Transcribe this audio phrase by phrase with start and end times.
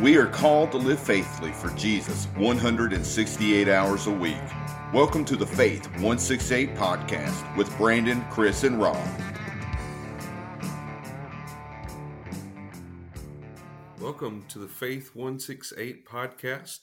[0.00, 4.36] We are called to live faithfully for Jesus 168 hours a week.
[4.92, 9.08] Welcome to the Faith 168 podcast with Brandon, Chris, and Rob.
[13.98, 16.80] Welcome to the Faith 168 podcast.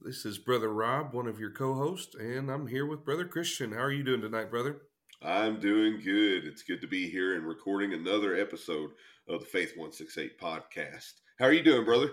[0.00, 3.72] This is Brother Rob, one of your co hosts, and I'm here with Brother Christian.
[3.72, 4.82] How are you doing tonight, brother?
[5.20, 6.44] I'm doing good.
[6.44, 8.90] It's good to be here and recording another episode
[9.28, 11.14] of the Faith 168 podcast.
[11.40, 12.12] How are you doing, brother?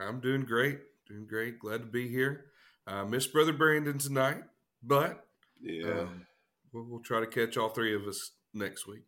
[0.00, 0.78] I'm doing great.
[1.06, 1.58] Doing great.
[1.58, 2.46] Glad to be here.
[2.86, 4.42] Uh, miss Brother Brandon tonight,
[4.82, 5.26] but
[5.60, 6.26] yeah, um,
[6.72, 9.04] we'll, we'll, try to catch all three of us next week.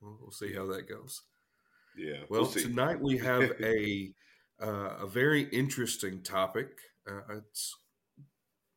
[0.00, 1.22] We'll, we'll see how that goes.
[1.96, 2.24] Yeah.
[2.28, 4.12] Well, we'll tonight we have a
[4.60, 6.70] uh, a very interesting topic.
[7.08, 7.76] Uh, it's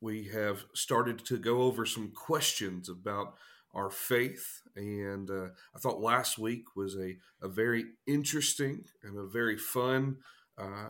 [0.04, 3.36] we have started to go over some questions about
[3.74, 4.62] our faith.
[4.76, 10.18] And uh, I thought last week was a, a very interesting and a very fun
[10.58, 10.90] uh,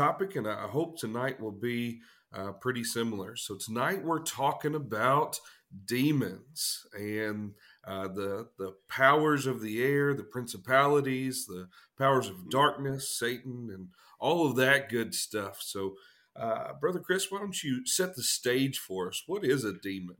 [0.00, 0.36] topic.
[0.36, 2.00] And I hope tonight will be
[2.32, 3.36] uh, pretty similar.
[3.36, 5.38] So, tonight we're talking about
[5.84, 7.52] demons and
[7.86, 13.88] uh, the, the powers of the air, the principalities, the powers of darkness, Satan, and
[14.18, 15.58] all of that good stuff.
[15.60, 15.94] So,
[16.36, 19.22] uh, Brother Chris, why don't you set the stage for us?
[19.26, 20.16] What is a demon?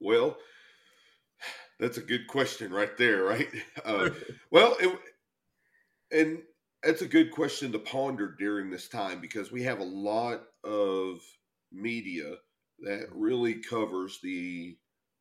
[0.00, 0.36] Well,
[1.78, 3.48] that's a good question right there, right?
[3.84, 4.10] Uh,
[4.50, 4.98] well, it,
[6.10, 6.38] and
[6.86, 11.18] it's a good question to ponder during this time because we have a lot of
[11.72, 12.34] media
[12.80, 14.76] that really covers the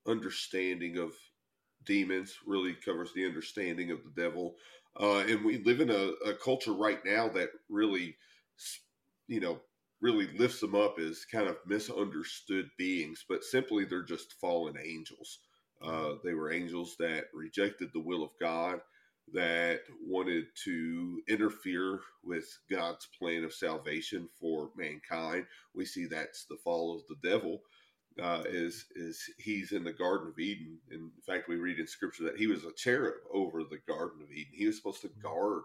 [0.08, 1.12] understanding of
[1.86, 4.56] demons, really covers the understanding of the devil.
[5.00, 8.16] Uh, and we live in a, a culture right now that really,
[9.28, 9.60] you know,
[10.02, 15.40] really lifts them up as kind of misunderstood beings, but simply they're just fallen angels.
[15.82, 18.80] Uh, they were angels that rejected the will of God,
[19.34, 25.46] that wanted to interfere with God's plan of salvation for mankind.
[25.74, 27.62] We see that's the fall of the devil.
[28.22, 30.78] Uh, is is he's in the Garden of Eden?
[30.90, 34.32] In fact, we read in Scripture that he was a cherub over the Garden of
[34.32, 34.54] Eden.
[34.54, 35.64] He was supposed to guard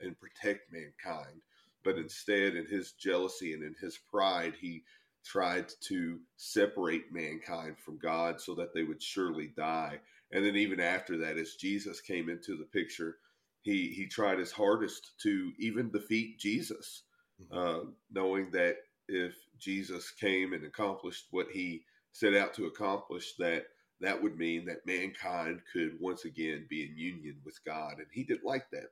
[0.00, 1.42] and protect mankind,
[1.84, 4.82] but instead, in his jealousy and in his pride, he
[5.24, 10.00] tried to separate mankind from God so that they would surely die.
[10.32, 13.16] And then even after that, as Jesus came into the picture,
[13.62, 17.02] he he tried his hardest to even defeat Jesus,
[17.40, 17.56] mm-hmm.
[17.56, 18.76] uh, knowing that
[19.08, 21.82] if Jesus came and accomplished what he
[22.12, 23.64] set out to accomplish, that
[24.00, 28.24] that would mean that mankind could once again be in union with God, and he
[28.24, 28.88] didn't like that.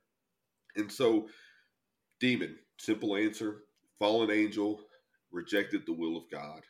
[0.77, 1.28] And so,
[2.21, 3.62] demon, simple answer,
[3.99, 4.81] fallen angel,
[5.33, 6.62] rejected the will of God.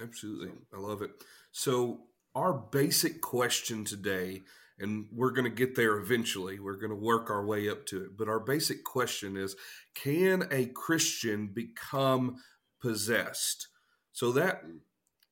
[0.00, 0.48] Absolutely.
[0.48, 0.76] So.
[0.76, 1.10] I love it.
[1.52, 2.00] So,
[2.34, 4.42] our basic question today,
[4.78, 8.04] and we're going to get there eventually, we're going to work our way up to
[8.04, 9.56] it, but our basic question is
[9.94, 12.36] can a Christian become
[12.80, 13.68] possessed?
[14.12, 14.62] So, that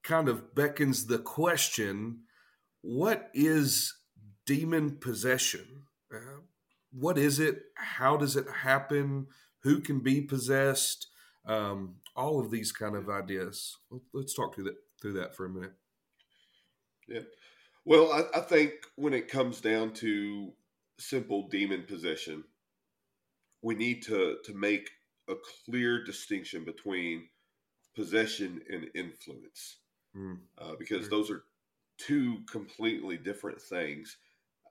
[0.02, 2.20] kind of beckons the question
[2.82, 3.94] what is
[4.46, 5.84] demon possession?
[6.12, 6.40] Uh,
[6.92, 7.62] what is it?
[7.76, 9.28] How does it happen?
[9.62, 11.06] Who can be possessed?
[11.46, 13.76] Um, all of these kind of ideas.
[14.12, 15.72] Let's talk through that through that for a minute.
[17.12, 17.20] Yeah.
[17.84, 20.52] Well, I, I think when it comes down to
[20.98, 22.44] simple demon possession,
[23.60, 24.90] we need to to make
[25.28, 25.34] a
[25.64, 27.28] clear distinction between
[27.94, 29.78] possession and influence,
[30.16, 30.38] mm.
[30.58, 31.44] uh, because those are
[31.98, 34.16] two completely different things.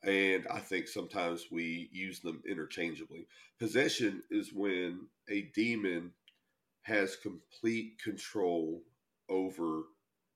[0.03, 3.27] And I think sometimes we use them interchangeably.
[3.59, 6.11] Possession is when a demon
[6.81, 8.81] has complete control
[9.29, 9.83] over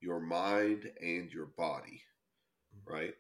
[0.05, 2.01] your mind and your body,
[2.77, 2.93] mm-hmm.
[2.93, 3.13] right?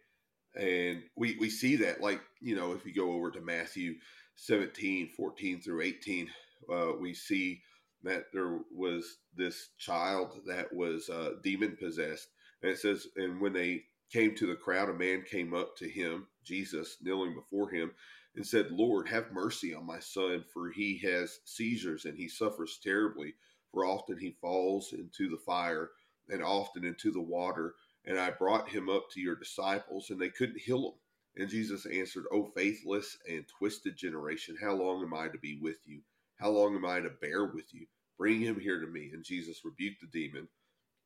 [0.55, 3.95] And we, we see that, like, you know, if you go over to Matthew
[4.35, 6.29] 17, 14 through 18,
[6.71, 7.61] uh, we see
[8.03, 12.27] that there was this child that was uh, demon possessed.
[12.61, 15.89] And it says, and when they came to the crowd, a man came up to
[15.89, 17.91] him, Jesus, kneeling before him,
[18.35, 22.79] and said, Lord, have mercy on my son, for he has seizures and he suffers
[22.81, 23.33] terribly.
[23.73, 25.89] For often he falls into the fire
[26.29, 27.75] and often into the water.
[28.05, 30.93] And I brought him up to your disciples, and they couldn't heal him.
[31.37, 35.77] And Jesus answered, O faithless and twisted generation, how long am I to be with
[35.85, 36.01] you?
[36.39, 37.87] How long am I to bear with you?
[38.17, 39.11] Bring him here to me.
[39.13, 40.47] And Jesus rebuked the demon,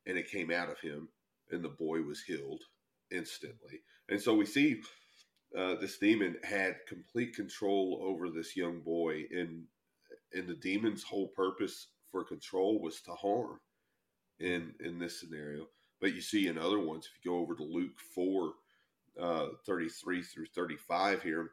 [0.06, 1.08] and it came out of him,
[1.50, 2.62] and the boy was healed
[3.10, 3.80] instantly.
[4.08, 4.82] And so we see
[5.56, 9.64] uh, this demon had complete control over this young boy, and
[10.32, 13.58] and the demon's whole purpose for control was to harm.
[14.40, 15.66] In in this scenario,
[16.00, 18.54] but you see in other ones, if you go over to Luke four,
[19.20, 21.50] uh, thirty three through thirty five here,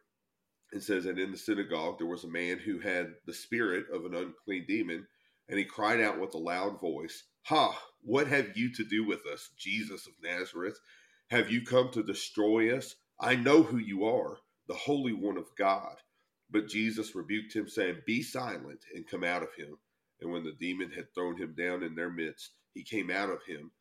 [0.71, 4.05] it says, And in the synagogue there was a man who had the spirit of
[4.05, 5.07] an unclean demon,
[5.47, 9.25] and he cried out with a loud voice, Ha, what have you to do with
[9.25, 10.77] us, Jesus of Nazareth?
[11.29, 12.95] Have you come to destroy us?
[13.19, 14.37] I know who you are,
[14.67, 15.95] the Holy One of God.
[16.49, 19.77] But Jesus rebuked him, saying, Be silent and come out of him.
[20.21, 23.43] And when the demon had thrown him down in their midst, he came out of
[23.43, 23.71] him,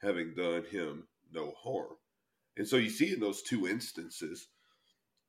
[0.00, 1.96] having done him no harm.
[2.56, 4.46] And so you see in those two instances,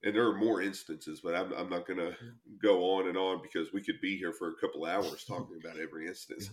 [0.03, 2.15] and there are more instances, but I'm, I'm not going to
[2.61, 5.79] go on and on because we could be here for a couple hours talking about
[5.79, 6.51] every instance.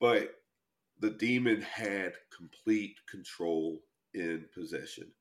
[0.00, 0.34] But
[0.98, 3.78] the demon had complete control
[4.14, 5.12] in possession.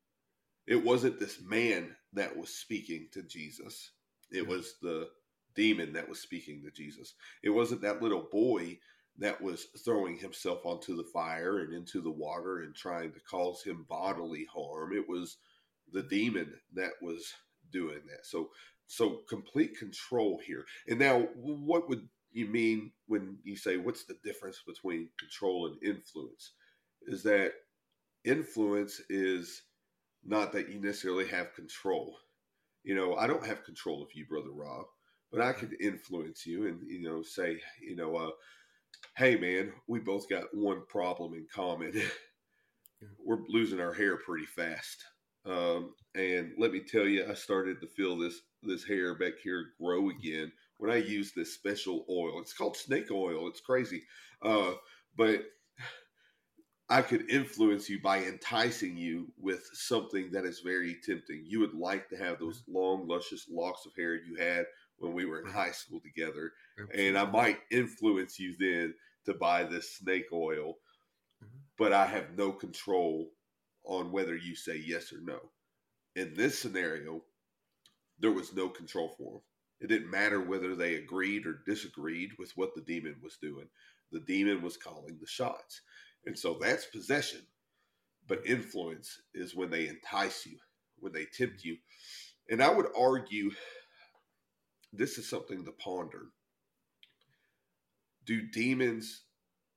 [0.66, 3.92] It wasn't this man that was speaking to Jesus,
[4.32, 5.10] it was the
[5.56, 7.14] demon that was speaking to Jesus.
[7.44, 8.80] It wasn't that little boy
[9.20, 13.64] that was throwing himself onto the fire and into the water and trying to cause
[13.64, 14.94] him bodily harm.
[14.94, 15.38] It was
[15.92, 17.32] the demon that was
[17.72, 18.26] doing that.
[18.26, 18.50] So
[18.88, 20.66] so complete control here.
[20.88, 25.84] And now what would you mean when you say what's the difference between control and
[25.84, 26.54] influence?
[27.08, 27.54] Is that
[28.24, 29.62] influence is
[30.24, 32.18] not that you necessarily have control.
[32.84, 34.86] You know, I don't have control of you, brother Rob,
[35.32, 38.32] but I could influence you and you know say, you know, uh,
[39.16, 41.94] hey man, we both got one problem in common.
[43.26, 45.04] We're losing our hair pretty fast.
[45.46, 49.72] Um, and let me tell you, I started to feel this this hair back here
[49.82, 52.40] grow again when I use this special oil.
[52.40, 53.48] It's called snake oil.
[53.50, 54.04] It's crazy,
[54.42, 54.72] uh,
[55.18, 55.42] but
[56.90, 61.44] I could influence you by enticing you with something that is very tempting.
[61.46, 64.66] You would like to have those long, luscious locks of hair you had
[65.04, 67.08] when we were in high school together, Absolutely.
[67.08, 68.94] and I might influence you then
[69.26, 70.76] to buy this snake oil,
[71.44, 71.60] mm-hmm.
[71.78, 73.30] but I have no control
[73.86, 75.40] on whether you say yes or no.
[76.16, 77.22] In this scenario,
[78.20, 79.42] there was no control for them.
[79.82, 83.68] It didn't matter whether they agreed or disagreed with what the demon was doing.
[84.12, 85.82] The demon was calling the shots.
[86.26, 87.42] And so that's possession.
[88.28, 90.58] But influence is when they entice you,
[91.00, 91.78] when they tempt you.
[92.50, 93.52] And I would argue
[94.94, 96.28] this is something to ponder.
[98.26, 99.24] Do demons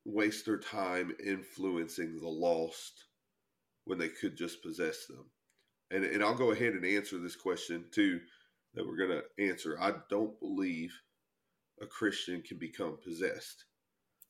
[0.04, 3.06] waste their time influencing the lost
[3.84, 5.24] when they could just possess them?
[5.90, 8.20] And, and I'll go ahead and answer this question too
[8.74, 9.78] that we're going to answer.
[9.80, 10.92] I don't believe
[11.80, 13.64] a Christian can become possessed.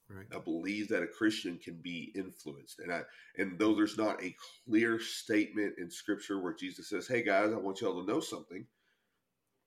[0.09, 0.27] Right.
[0.35, 3.03] I believe that a Christian can be influenced, and I
[3.39, 7.57] and though there's not a clear statement in Scripture where Jesus says, "Hey guys, I
[7.57, 8.69] want y'all to know something,"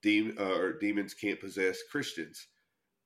[0.02, 2.48] Demon, uh, or demons can't possess Christians.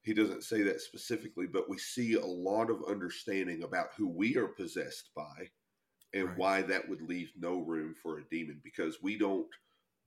[0.03, 4.35] He doesn't say that specifically, but we see a lot of understanding about who we
[4.35, 5.49] are possessed by
[6.13, 6.37] and right.
[6.37, 9.47] why that would leave no room for a demon because we don't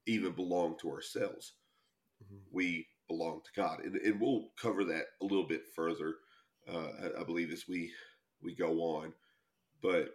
[0.06, 1.54] even belong to ourselves.
[2.22, 2.36] Mm-hmm.
[2.52, 3.80] We belong to God.
[3.84, 6.16] And, and, we'll cover that a little bit further,
[6.68, 7.90] uh, I, I believe, as we,
[8.42, 9.12] we go on.
[9.82, 10.10] But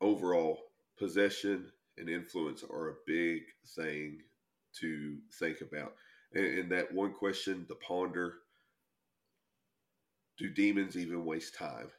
[0.00, 0.58] overall,
[0.98, 3.42] possession and influence are a big
[3.76, 4.20] thing
[4.80, 5.94] to think about.
[6.32, 8.34] And, and that one question to ponder
[10.38, 11.90] do demons even waste time?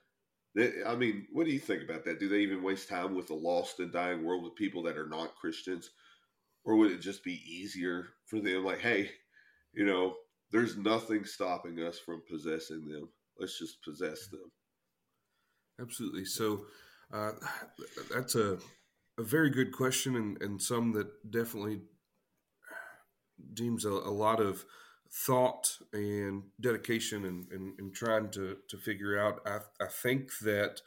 [0.86, 2.20] I mean, what do you think about that?
[2.20, 5.08] Do they even waste time with a lost and dying world with people that are
[5.08, 5.90] not Christians?
[6.64, 8.64] Or would it just be easier for them?
[8.64, 9.12] Like, hey,
[9.74, 10.16] you know,
[10.52, 13.10] there's nothing stopping us from possessing them.
[13.38, 14.52] Let's just possess them.
[15.80, 16.24] Absolutely.
[16.24, 16.66] So
[17.14, 17.32] uh,
[18.14, 18.58] that's a,
[19.18, 21.82] a very good question and, and some that definitely
[23.54, 24.66] deems a, a lot of
[25.12, 29.40] thought and dedication and, and, and, trying to, to figure out.
[29.46, 30.82] I, I think that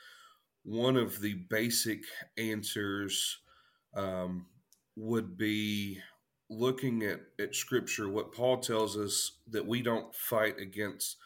[0.65, 2.03] one of the basic
[2.37, 3.39] answers
[3.95, 4.47] um,
[4.97, 5.99] would be
[6.51, 11.17] looking at, at scripture, what Paul tells us that we don't fight against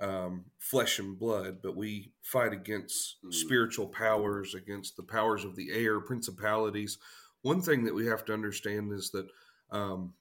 [0.00, 3.32] um, flesh and blood, but we fight against mm.
[3.32, 6.98] spiritual powers, against the powers of the air, principalities.
[7.42, 9.28] One thing that we have to understand is that
[9.70, 10.14] um,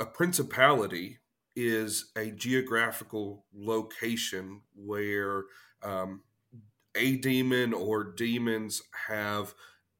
[0.00, 1.18] a principality
[1.56, 5.44] is a geographical location where
[5.82, 6.22] um,
[6.96, 9.54] a demon or demons have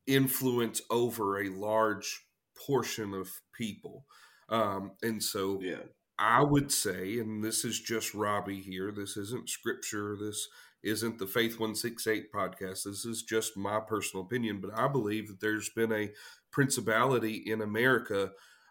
[0.07, 2.27] influence over a large
[2.67, 4.05] portion of people.
[4.49, 5.83] Um, and so yeah.
[6.19, 10.49] I would say, and this is just Robbie here, this isn't scripture, this
[10.83, 15.41] isn't the Faith 168 podcast, this is just my personal opinion, but I believe that
[15.41, 16.13] there's been a
[16.53, 18.31] principality in America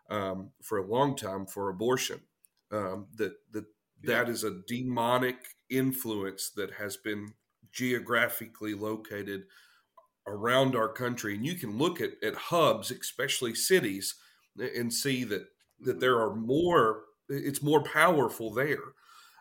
[0.10, 2.22] um, for a long time for abortion.
[2.72, 3.65] Um, that that
[4.03, 5.38] that is a demonic
[5.69, 7.33] influence that has been
[7.72, 9.43] geographically located
[10.27, 14.15] around our country, and you can look at at hubs, especially cities,
[14.57, 15.48] and see that
[15.79, 18.93] that there are more it's more powerful there.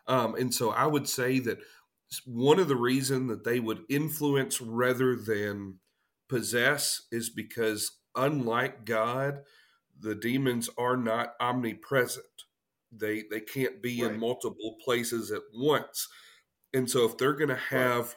[0.07, 1.59] Um, and so i would say that
[2.25, 5.79] one of the reason that they would influence rather than
[6.27, 9.43] possess is because unlike god
[9.99, 12.25] the demons are not omnipresent
[12.91, 14.11] they they can't be right.
[14.11, 16.07] in multiple places at once
[16.73, 18.15] and so if they're going to have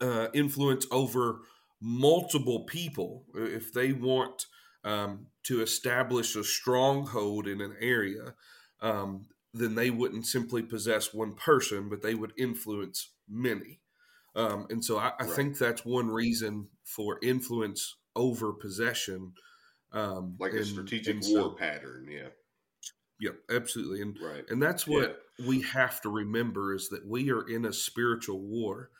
[0.00, 1.40] uh, influence over
[1.80, 4.46] multiple people if they want
[4.84, 8.34] um, to establish a stronghold in an area,
[8.80, 13.80] um, then they wouldn't simply possess one person, but they would influence many.
[14.36, 15.30] Um, and so I, I right.
[15.30, 19.32] think that's one reason for influence over possession.
[19.94, 22.28] Um, like and, a strategic war so, pattern, yeah.
[23.20, 24.02] Yep, absolutely.
[24.02, 24.44] And right.
[24.50, 25.46] and that's what yeah.
[25.46, 28.90] we have to remember is that we are in a spiritual war.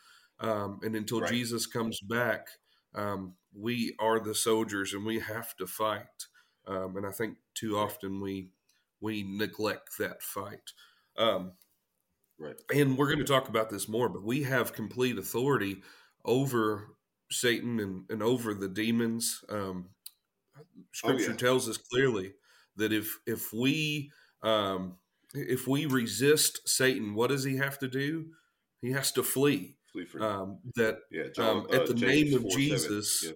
[0.41, 1.31] Um, and until right.
[1.31, 2.47] Jesus comes back,
[2.95, 6.27] um, we are the soldiers and we have to fight.
[6.67, 8.51] Um, and I think too often we
[9.01, 10.73] we neglect that fight.
[11.17, 11.53] Um,
[12.39, 12.57] right.
[12.73, 15.83] And we're going to talk about this more, but we have complete authority
[16.25, 16.97] over
[17.31, 19.45] Satan and, and over the demons.
[19.51, 19.91] Um,
[20.92, 21.37] scripture oh, yeah.
[21.37, 22.32] tells us clearly
[22.76, 24.11] that if if we
[24.42, 24.96] um,
[25.34, 28.26] if we resist Satan, what does he have to do?
[28.80, 29.76] He has to flee.
[29.92, 33.32] Flee um, that yeah, John, um, at uh, the James name of Jesus,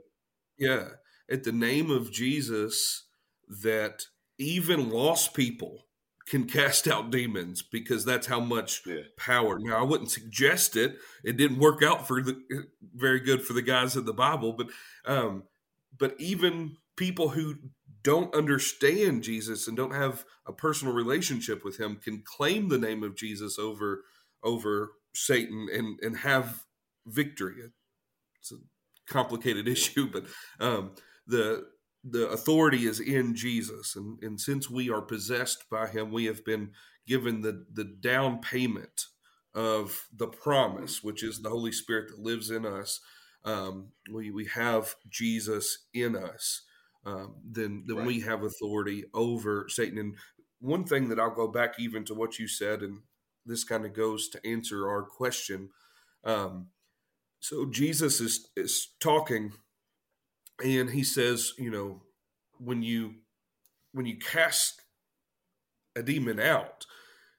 [0.58, 0.88] yeah,
[1.30, 3.04] at the name of Jesus,
[3.62, 4.04] that
[4.38, 5.86] even lost people
[6.28, 9.00] can cast out demons because that's how much yeah.
[9.16, 9.58] power.
[9.58, 10.96] Now, I wouldn't suggest it.
[11.24, 12.38] It didn't work out for the
[12.94, 14.68] very good for the guys in the Bible, but
[15.06, 15.44] um,
[15.98, 17.54] but even people who
[18.02, 23.02] don't understand Jesus and don't have a personal relationship with him can claim the name
[23.02, 24.04] of Jesus over
[24.42, 26.64] over Satan and and have
[27.06, 27.56] victory.
[28.40, 28.56] It's a
[29.10, 30.24] complicated issue, but
[30.60, 30.92] um,
[31.26, 31.66] the
[32.04, 36.44] the authority is in Jesus, and and since we are possessed by Him, we have
[36.44, 36.72] been
[37.06, 39.06] given the the down payment
[39.54, 43.00] of the promise, which is the Holy Spirit that lives in us.
[43.44, 46.62] Um, we we have Jesus in us.
[47.08, 48.06] Um, then then right.
[48.06, 49.98] we have authority over Satan.
[49.98, 50.16] And
[50.60, 52.98] one thing that I'll go back even to what you said, and
[53.46, 55.70] this kind of goes to answer our question.
[56.24, 56.68] Um,
[57.40, 59.52] so Jesus is is talking,
[60.62, 62.02] and he says, you know,
[62.58, 63.14] when you
[63.92, 64.82] when you cast
[65.96, 66.84] a demon out,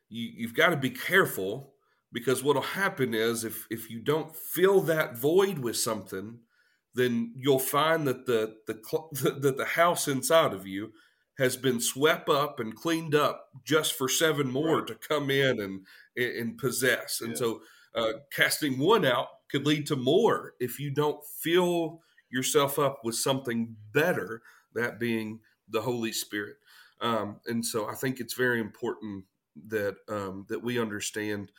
[0.09, 1.75] you, you've got to be careful
[2.11, 6.39] because what'll happen is if if you don't fill that void with something,
[6.99, 8.79] then you'll find that the the
[9.39, 10.91] that the house inside of you
[11.39, 14.87] has been swept up and cleaned up just for seven more right.
[14.87, 17.21] to come in and and possess.
[17.21, 17.37] And yeah.
[17.37, 17.61] so,
[17.95, 23.15] uh, casting one out could lead to more if you don't fill yourself up with
[23.15, 24.41] something better.
[24.75, 26.57] That being the Holy Spirit.
[27.01, 29.23] Um, and so, I think it's very important
[29.67, 31.51] that um, that we understand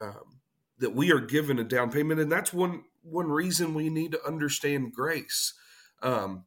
[0.00, 0.40] um,
[0.78, 4.26] that we are given a down payment, and that's one one reason we need to
[4.26, 5.54] understand grace.
[6.02, 6.44] Um,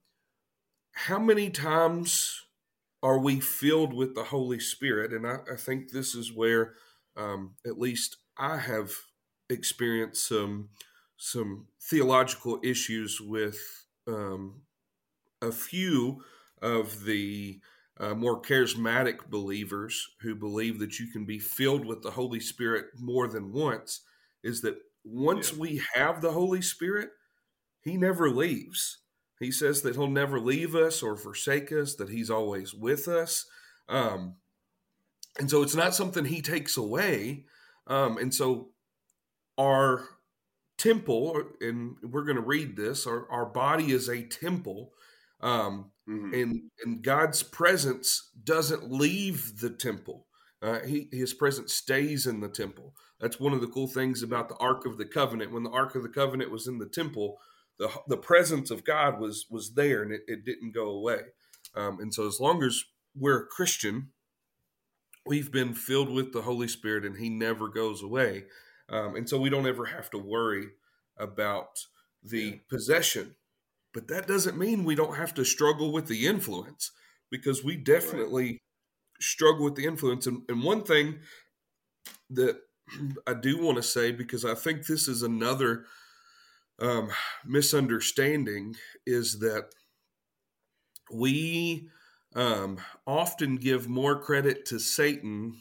[0.93, 2.45] how many times
[3.01, 5.11] are we filled with the Holy Spirit?
[5.11, 6.75] And I, I think this is where,
[7.17, 8.91] um, at least, I have
[9.49, 10.69] experienced some
[11.17, 13.57] some theological issues with
[14.07, 14.61] um,
[15.41, 16.21] a few
[16.61, 17.59] of the
[17.99, 22.87] uh, more charismatic believers who believe that you can be filled with the Holy Spirit
[22.99, 24.01] more than once.
[24.43, 25.59] Is that once yeah.
[25.59, 27.09] we have the Holy Spirit,
[27.81, 28.99] He never leaves.
[29.43, 33.45] He says that he'll never leave us or forsake us, that he's always with us.
[33.89, 34.35] Um,
[35.37, 37.45] and so it's not something he takes away.
[37.87, 38.69] Um, and so
[39.57, 40.05] our
[40.77, 44.93] temple, and we're going to read this, our, our body is a temple.
[45.41, 46.33] Um, mm-hmm.
[46.33, 50.27] and, and God's presence doesn't leave the temple.
[50.63, 52.95] Uh, he, his presence stays in the temple.
[53.19, 55.51] That's one of the cool things about the Ark of the Covenant.
[55.51, 57.37] When the Ark of the Covenant was in the temple,
[57.79, 61.21] the the presence of God was was there and it, it didn't go away.
[61.75, 62.83] Um, and so as long as
[63.15, 64.11] we're a Christian,
[65.25, 68.45] we've been filled with the Holy Spirit and He never goes away.
[68.89, 70.67] Um, and so we don't ever have to worry
[71.17, 71.85] about
[72.21, 72.55] the yeah.
[72.69, 73.35] possession.
[73.93, 76.91] But that doesn't mean we don't have to struggle with the influence
[77.29, 78.59] because we definitely.
[79.19, 80.27] Struggle with the influence.
[80.27, 81.19] And, and one thing
[82.29, 82.57] that
[83.25, 85.85] I do want to say, because I think this is another
[86.79, 87.09] um,
[87.45, 89.69] misunderstanding is that
[91.11, 91.89] we
[92.35, 95.57] um, often give more credit to Satan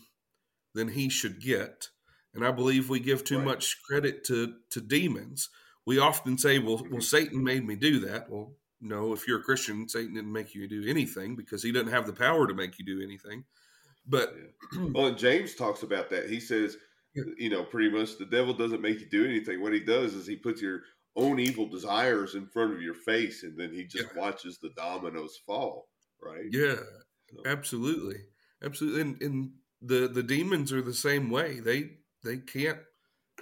[0.75, 1.89] than he should get.
[2.35, 3.45] And I believe we give too right.
[3.45, 5.51] much credit to, to demons.
[5.85, 7.01] We often say, well, well, mm-hmm.
[7.01, 8.31] Satan made me do that.
[8.31, 11.93] Well, no, if you're a Christian, Satan didn't make you do anything because he doesn't
[11.93, 13.45] have the power to make you do anything.
[14.07, 14.35] But
[14.75, 14.89] yeah.
[14.93, 16.29] well, and James talks about that.
[16.29, 16.77] He says,
[17.15, 17.23] yeah.
[17.39, 19.63] you know, pretty much the devil doesn't make you do anything.
[19.63, 20.81] What he does is he puts your
[21.15, 24.21] own evil desires in front of your face, and then he just yeah.
[24.21, 25.89] watches the dominoes fall.
[26.21, 26.47] Right?
[26.51, 26.77] Yeah,
[27.31, 27.43] so.
[27.47, 28.17] absolutely,
[28.65, 29.01] absolutely.
[29.01, 31.61] And, and the the demons are the same way.
[31.61, 31.91] They
[32.25, 32.79] they can't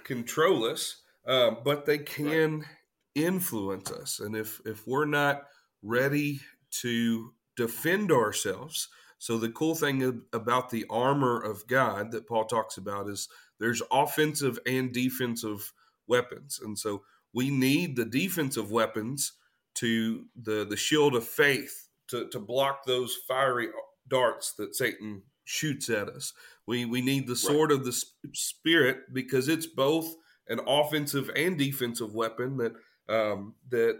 [0.03, 2.67] control us, uh, but they can right.
[3.15, 4.19] Influence us.
[4.19, 5.43] And if if we're not
[5.81, 6.39] ready
[6.81, 8.87] to defend ourselves,
[9.17, 13.27] so the cool thing about the armor of God that Paul talks about is
[13.59, 15.73] there's offensive and defensive
[16.07, 17.03] weapons, and so
[17.33, 19.33] we need the defensive weapons
[19.75, 23.69] to the the shield of faith to to block those fiery
[24.07, 26.33] darts that Satan shoots at us.
[26.67, 27.79] We we need the sword right.
[27.79, 28.03] of the
[28.33, 30.15] spirit because it's both
[30.47, 32.73] an offensive and defensive weapon that
[33.11, 33.99] um, that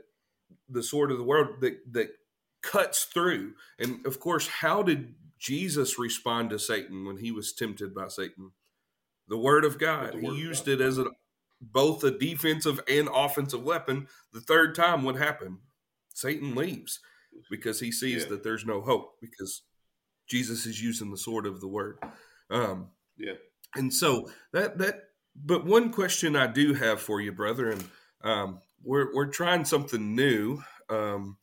[0.70, 2.10] the sword of the world that that
[2.62, 3.54] cuts through.
[3.80, 8.52] And of course, how did Jesus respond to Satan when he was tempted by Satan?
[9.28, 10.16] The word of God.
[10.16, 10.74] Word he used God.
[10.74, 11.06] it as a
[11.60, 14.08] both a defensive and offensive weapon.
[14.34, 15.58] The third time, what happened?
[16.14, 17.00] Satan leaves
[17.50, 18.30] because he sees yeah.
[18.30, 19.62] that there's no hope because
[20.28, 22.00] Jesus is using the sword of the word.
[22.50, 23.34] Um, yeah.
[23.76, 25.04] And so that that
[25.36, 27.84] but one question I do have for you, brother, and
[28.24, 30.62] um, we're we're trying something new.
[30.90, 31.38] Um,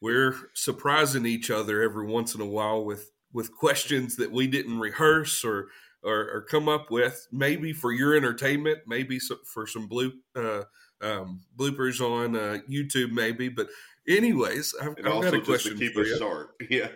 [0.00, 4.78] we're surprising each other every once in a while with with questions that we didn't
[4.78, 5.68] rehearse or
[6.02, 10.62] or, or come up with, maybe for your entertainment, maybe for some blue uh,
[11.00, 13.48] um, bloopers on uh, YouTube, maybe.
[13.48, 13.68] But
[14.06, 16.18] anyways, I've, I've got a question keep for it you.
[16.18, 16.50] Short.
[16.70, 16.88] Yeah,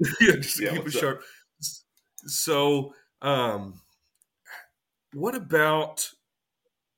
[0.20, 1.22] yeah, just yeah, keep it sharp.
[1.60, 3.80] So, um,
[5.12, 6.10] what about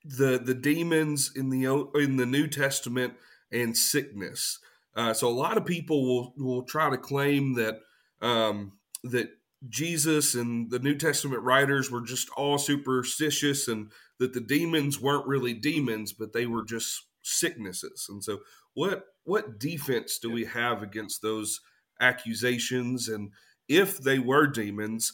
[0.08, 3.14] the the demons in the in the New Testament
[3.52, 4.58] and sickness?
[4.96, 7.80] Uh, so, a lot of people will will try to claim that
[8.20, 8.72] um,
[9.04, 9.30] that
[9.68, 15.26] Jesus and the New Testament writers were just all superstitious, and that the demons weren't
[15.26, 18.06] really demons, but they were just sicknesses.
[18.08, 18.38] And so,
[18.74, 21.60] what what defense do we have against those
[22.00, 23.08] accusations?
[23.08, 23.32] And
[23.68, 25.12] if they were demons,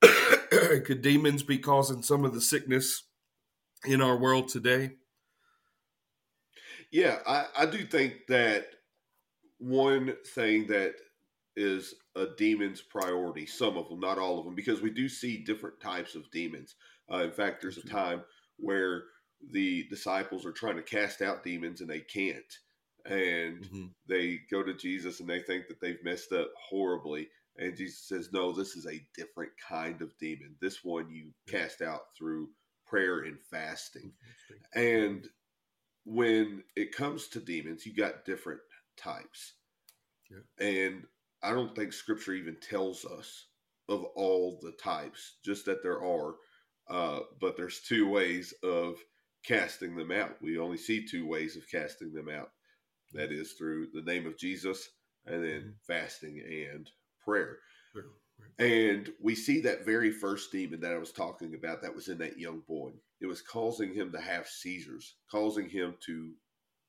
[0.00, 3.02] could demons be causing some of the sickness
[3.84, 4.92] in our world today?
[6.90, 8.66] Yeah, I, I do think that
[9.58, 10.94] one thing that
[11.56, 15.44] is a demon's priority, some of them, not all of them, because we do see
[15.44, 16.76] different types of demons.
[17.12, 18.22] Uh, in fact, there's a time
[18.58, 19.04] where
[19.52, 22.58] the disciples are trying to cast out demons and they can't.
[23.06, 23.86] And mm-hmm.
[24.08, 27.28] they go to Jesus and they think that they've messed up horribly.
[27.56, 30.54] And Jesus says, No, this is a different kind of demon.
[30.60, 32.48] This one you cast out through
[32.88, 34.12] prayer and fasting.
[34.74, 35.26] And
[36.04, 38.60] when it comes to demons, you got different
[38.96, 39.54] types.
[40.30, 40.66] Yeah.
[40.66, 41.04] And
[41.42, 43.46] I don't think scripture even tells us
[43.88, 46.34] of all the types, just that there are.
[46.88, 48.96] Uh, but there's two ways of
[49.44, 50.36] casting them out.
[50.40, 52.50] We only see two ways of casting them out.
[53.12, 54.88] That is through the name of Jesus
[55.26, 55.70] and then mm-hmm.
[55.86, 56.90] fasting and
[57.24, 57.58] prayer.
[58.58, 62.18] And we see that very first demon that I was talking about that was in
[62.18, 62.90] that young boy.
[63.20, 66.32] It was causing him to have seizures, causing him to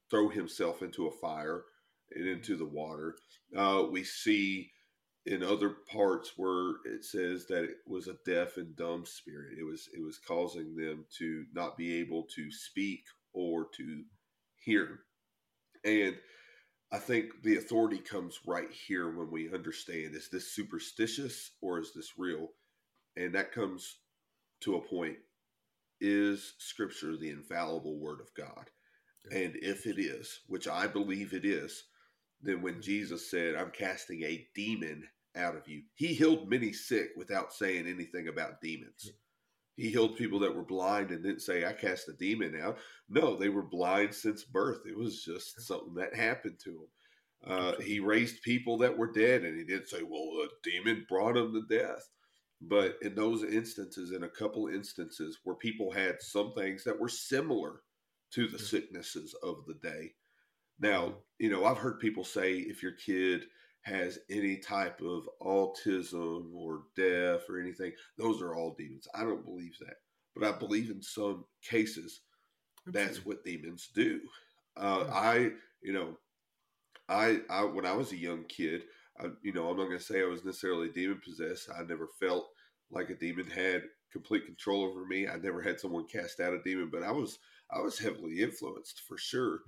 [0.10, 1.64] throw himself into a fire
[2.16, 3.16] and into the water.
[3.56, 4.72] Uh, we see
[5.26, 9.58] in other parts where it says that it was a deaf and dumb spirit.
[9.60, 14.04] It was it was causing them to not be able to speak or to
[14.64, 15.02] hear.
[15.86, 16.16] And
[16.92, 21.94] I think the authority comes right here when we understand is this superstitious or is
[21.94, 22.50] this real?
[23.16, 23.98] And that comes
[24.62, 25.18] to a point
[26.02, 28.70] is scripture the infallible word of God?
[29.32, 31.84] And if it is, which I believe it is,
[32.42, 35.04] then when Jesus said, I'm casting a demon
[35.36, 39.12] out of you, he healed many sick without saying anything about demons.
[39.80, 42.80] He healed people that were blind and didn't say, I cast a demon out.
[43.08, 44.82] No, they were blind since birth.
[44.86, 46.88] It was just something that happened to them.
[47.48, 51.36] Uh, he raised people that were dead, and he didn't say, Well, a demon brought
[51.36, 52.10] them to death.
[52.62, 57.08] But in those instances, in a couple instances where people had some things that were
[57.08, 57.80] similar
[58.32, 60.12] to the sicknesses of the day.
[60.82, 63.46] Now, you know, I've heard people say if your kid
[63.82, 69.08] has any type of autism or deaf or anything, those are all demons.
[69.16, 69.96] I don't believe that,
[70.36, 72.22] but I believe in some cases
[72.88, 74.20] that's what demons do.
[74.78, 76.18] Uh, I, you know,
[77.08, 78.84] I, I when I was a young kid,
[79.20, 81.70] I, you know, I'm not going to say I was necessarily demon possessed.
[81.78, 82.50] I never felt
[82.92, 85.28] like a demon had complete control over me.
[85.28, 87.40] I never had someone cast out a demon, but I was
[87.72, 89.60] I was heavily influenced for sure.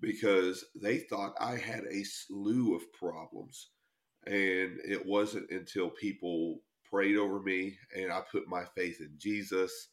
[0.00, 3.70] Because they thought I had a slew of problems.
[4.26, 9.88] And it wasn't until people prayed over me and I put my faith in Jesus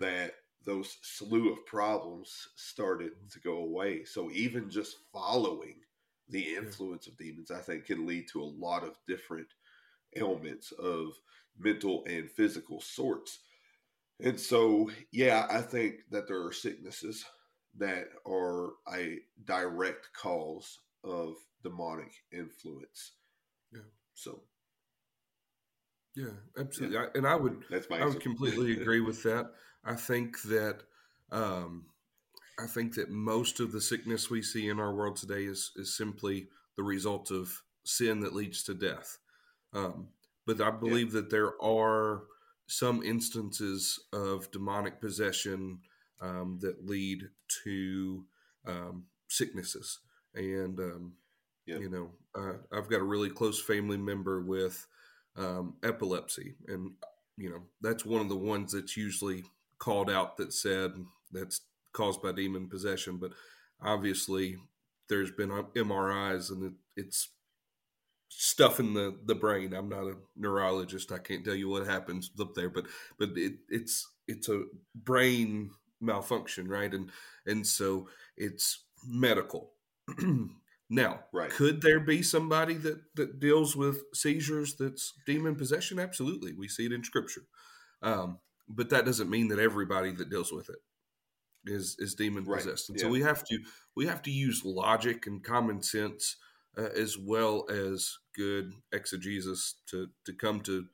[0.00, 0.32] that
[0.64, 3.28] those slew of problems started mm-hmm.
[3.32, 4.04] to go away.
[4.04, 5.76] So even just following
[6.28, 9.46] the influence of demons, I think, can lead to a lot of different
[10.16, 11.12] ailments of
[11.58, 13.38] mental and physical sorts.
[14.20, 17.24] And so, yeah, I think that there are sicknesses
[17.78, 23.12] that are a direct cause of demonic influence.
[23.72, 23.80] Yeah.
[24.14, 24.42] So.
[26.14, 26.96] Yeah, absolutely.
[26.96, 27.04] Yeah.
[27.14, 29.50] I, and I would, That's my I would completely agree with that.
[29.84, 30.82] I think that,
[31.30, 31.86] um,
[32.58, 35.94] I think that most of the sickness we see in our world today is is
[35.94, 39.18] simply the result of sin that leads to death.
[39.74, 40.08] Um,
[40.46, 41.20] but I believe yeah.
[41.20, 42.22] that there are
[42.66, 45.80] some instances of demonic possession
[46.20, 47.22] um, that lead
[47.64, 48.24] to
[48.66, 50.00] um, sicknesses.
[50.34, 51.12] And, um,
[51.66, 51.78] yeah.
[51.78, 54.86] you know, uh, I've got a really close family member with
[55.36, 56.54] um, epilepsy.
[56.68, 56.92] And,
[57.36, 59.44] you know, that's one of the ones that's usually
[59.78, 60.92] called out that said
[61.32, 61.60] that's
[61.92, 63.18] caused by demon possession.
[63.18, 63.32] But
[63.82, 64.56] obviously,
[65.08, 67.30] there's been MRIs and it, it's
[68.28, 69.72] stuff in the the brain.
[69.72, 71.12] I'm not a neurologist.
[71.12, 72.86] I can't tell you what happens up there, but
[73.18, 76.92] but it, it's it's a brain malfunction, right?
[76.92, 77.10] And
[77.46, 79.72] and so it's medical.
[80.90, 81.50] now, right.
[81.50, 85.98] could there be somebody that that deals with seizures that's demon possession?
[85.98, 87.42] Absolutely, we see it in Scripture.
[88.02, 90.78] Um, but that doesn't mean that everybody that deals with it
[91.64, 92.88] is is demon possessed.
[92.88, 92.94] Right.
[92.94, 93.06] And yeah.
[93.06, 93.58] so we have to
[93.94, 96.36] we have to use logic and common sense
[96.76, 100.86] uh, as well as good exegesis to to come to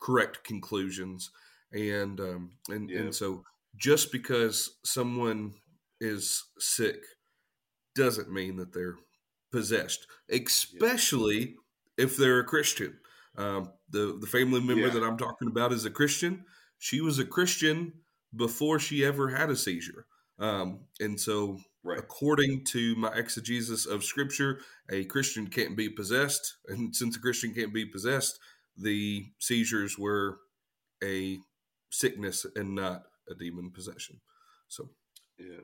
[0.00, 1.30] correct conclusions.
[1.72, 3.00] And um, and yeah.
[3.00, 3.44] and so
[3.78, 5.54] just because someone
[6.00, 6.98] is sick
[7.94, 8.96] doesn't mean that they're
[9.50, 12.04] possessed, especially yeah.
[12.04, 12.98] if they're a Christian.
[13.36, 14.92] Um, the the family member yeah.
[14.92, 16.44] that I'm talking about is a Christian.
[16.78, 17.92] She was a Christian
[18.34, 20.06] before she ever had a seizure,
[20.38, 21.98] um, and so Right.
[21.98, 24.60] According to my exegesis of scripture,
[24.90, 26.56] a Christian can't be possessed.
[26.66, 28.38] And since a Christian can't be possessed,
[28.76, 30.38] the seizures were
[31.02, 31.38] a
[31.90, 34.20] sickness and not a demon possession.
[34.68, 34.88] So,
[35.38, 35.60] yeah.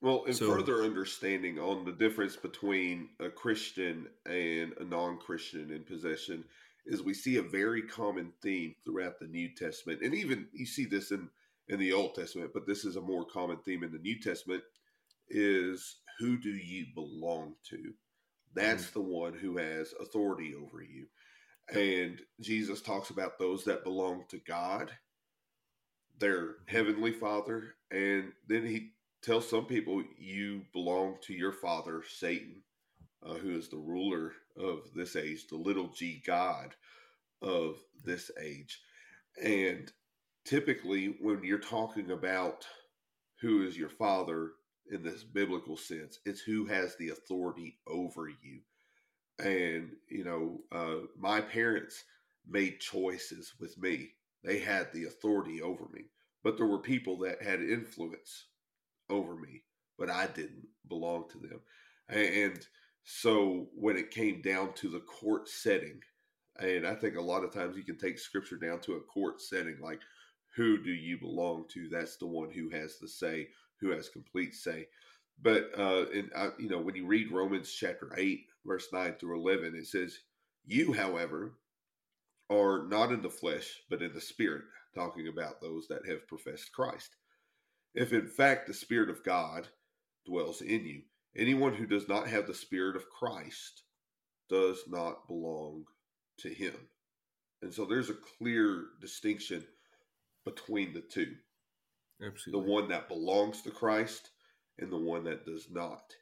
[0.00, 5.72] Well, and so, further understanding on the difference between a Christian and a non Christian
[5.72, 6.44] in possession
[6.86, 10.00] is we see a very common theme throughout the New Testament.
[10.02, 11.28] And even you see this in,
[11.68, 14.62] in the Old Testament, but this is a more common theme in the New Testament
[15.28, 17.92] is who do you belong to?
[18.54, 19.00] That's mm-hmm.
[19.00, 21.06] the one who has authority over you.
[21.70, 24.90] And Jesus talks about those that belong to God,
[26.18, 27.74] their heavenly father.
[27.90, 28.90] And then he
[29.22, 32.62] tells some people, you belong to your father, Satan,
[33.24, 36.74] uh, who is the ruler of this age, the little g God
[37.42, 38.80] of this age.
[39.42, 39.90] And
[40.44, 42.66] typically, when you're talking about
[43.40, 44.50] who is your father,
[44.90, 46.18] in this biblical sense.
[46.24, 48.60] It's who has the authority over you.
[49.38, 52.04] And, you know, uh, my parents
[52.48, 54.10] made choices with me,
[54.44, 56.04] they had the authority over me.
[56.44, 58.46] But there were people that had influence
[59.10, 59.62] over me,
[59.98, 61.60] but I didn't belong to them.
[62.08, 62.66] And
[63.02, 66.00] so when it came down to the court setting,
[66.60, 69.40] and I think a lot of times you can take scripture down to a court
[69.40, 70.00] setting, like
[70.56, 71.88] who do you belong to?
[71.88, 73.48] That's the one who has the say
[73.80, 74.88] who has complete say.
[75.40, 79.38] But uh, and uh, you know when you read Romans chapter eight, verse nine through
[79.38, 80.18] eleven, it says,
[80.66, 81.54] "You, however,
[82.50, 86.72] are not in the flesh, but in the spirit." Talking about those that have professed
[86.72, 87.16] Christ.
[87.94, 89.68] If in fact the Spirit of God
[90.24, 91.02] dwells in you,
[91.36, 93.82] anyone who does not have the Spirit of Christ
[94.48, 95.84] does not belong
[96.38, 96.74] to Him.
[97.62, 99.66] And so there's a clear distinction
[100.44, 101.36] between the two.
[102.24, 102.64] Absolutely.
[102.64, 104.30] The one that belongs to Christ
[104.78, 106.14] and the one that does not.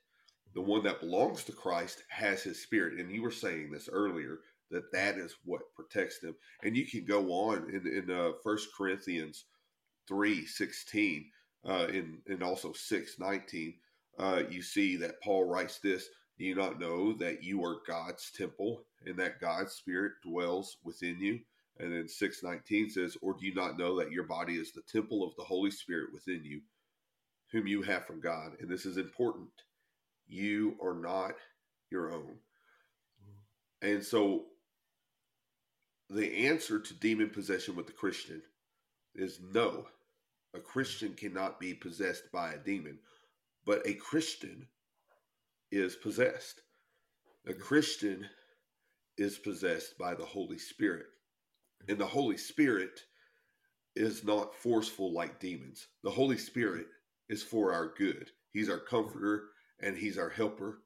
[0.55, 2.99] The one that belongs to Christ has his spirit.
[2.99, 4.39] And you were saying this earlier
[4.71, 6.35] that that is what protects them.
[6.63, 9.45] And you can go on in, in uh, 1 Corinthians
[10.09, 11.31] three sixteen
[11.69, 13.75] uh, and, and also six nineteen.
[14.19, 18.31] Uh, you see that Paul writes this Do you not know that you are God's
[18.31, 21.41] temple and that God's spirit dwells within you?
[21.79, 25.23] And then 619 says, Or do you not know that your body is the temple
[25.23, 26.63] of the Holy Spirit within you,
[27.53, 28.53] whom you have from God?
[28.61, 29.51] And this is important.
[30.27, 31.35] You are not
[31.91, 32.37] your own.
[33.83, 34.47] And so
[36.09, 38.43] the answer to demon possession with the Christian
[39.15, 39.87] is no.
[40.55, 42.99] A Christian cannot be possessed by a demon,
[43.65, 44.69] but a Christian
[45.71, 46.61] is possessed.
[47.47, 48.27] A Christian
[49.19, 51.07] is possessed by the Holy Spirit.
[51.89, 53.01] And the Holy Spirit
[53.95, 55.87] is not forceful like demons.
[56.03, 56.87] The Holy Spirit
[57.29, 58.31] is for our good.
[58.53, 59.45] He's our comforter
[59.81, 60.83] and He's our helper.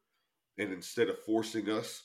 [0.58, 2.02] And instead of forcing us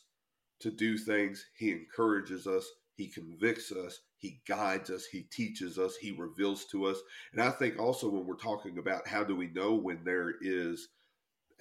[0.61, 2.65] to do things, He encourages us,
[2.95, 6.97] He convicts us, He guides us, He teaches us, He reveals to us.
[7.33, 10.89] And I think also when we're talking about how do we know when there is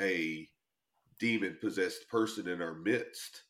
[0.00, 0.48] a
[1.18, 3.42] demon possessed person in our midst,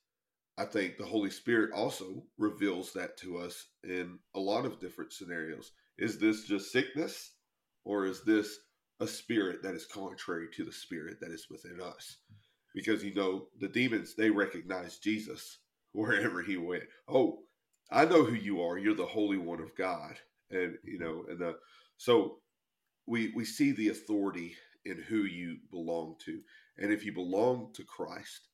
[0.56, 5.12] I think the Holy Spirit also reveals that to us in a lot of different
[5.12, 5.72] scenarios.
[5.98, 7.32] Is this just sickness
[7.84, 8.58] or is this
[9.00, 12.18] a spirit that is contrary to the spirit that is within us?
[12.74, 15.58] Because you know, the demons, they recognize Jesus
[15.92, 16.84] wherever he went.
[17.08, 17.43] Oh,
[17.90, 18.78] I know who you are.
[18.78, 20.14] You're the Holy One of God.
[20.50, 21.04] And, you mm-hmm.
[21.04, 21.56] know, and the,
[21.96, 22.38] so
[23.06, 26.40] we, we see the authority in who you belong to.
[26.78, 28.48] And if you belong to Christ,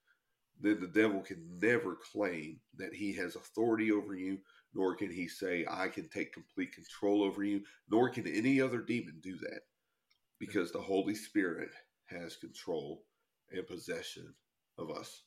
[0.60, 4.38] then the devil can never claim that he has authority over you,
[4.74, 8.80] nor can he say, I can take complete control over you, nor can any other
[8.80, 10.38] demon do that mm-hmm.
[10.38, 11.70] because the Holy Spirit
[12.06, 13.04] has control
[13.50, 14.34] and possession
[14.78, 15.22] of us.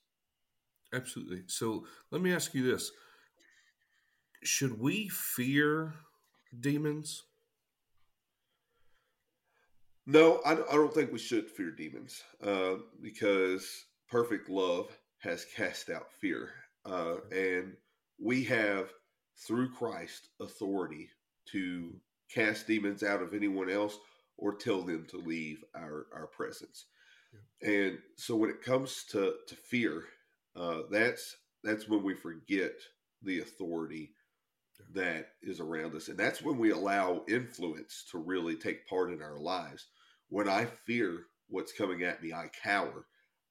[0.94, 1.44] Absolutely.
[1.48, 2.92] So let me ask you this
[4.44, 5.94] Should we fear
[6.60, 7.24] demons?
[10.06, 14.88] No, I, I don't think we should fear demons uh, because perfect love
[15.20, 16.50] has cast out fear.
[16.86, 17.74] Uh, and
[18.22, 18.90] we have,
[19.48, 21.10] through Christ, authority
[21.52, 21.96] to
[22.30, 23.98] cast demons out of anyone else
[24.38, 26.86] or tell them to leave our, our presence.
[27.62, 27.70] Yeah.
[27.70, 30.04] And so when it comes to, to fear,
[30.56, 32.74] uh, that's that's when we forget
[33.22, 34.12] the authority
[34.94, 36.08] that is around us.
[36.08, 39.88] And that's when we allow influence to really take part in our lives.
[40.30, 43.06] When I fear what's coming at me, I cower.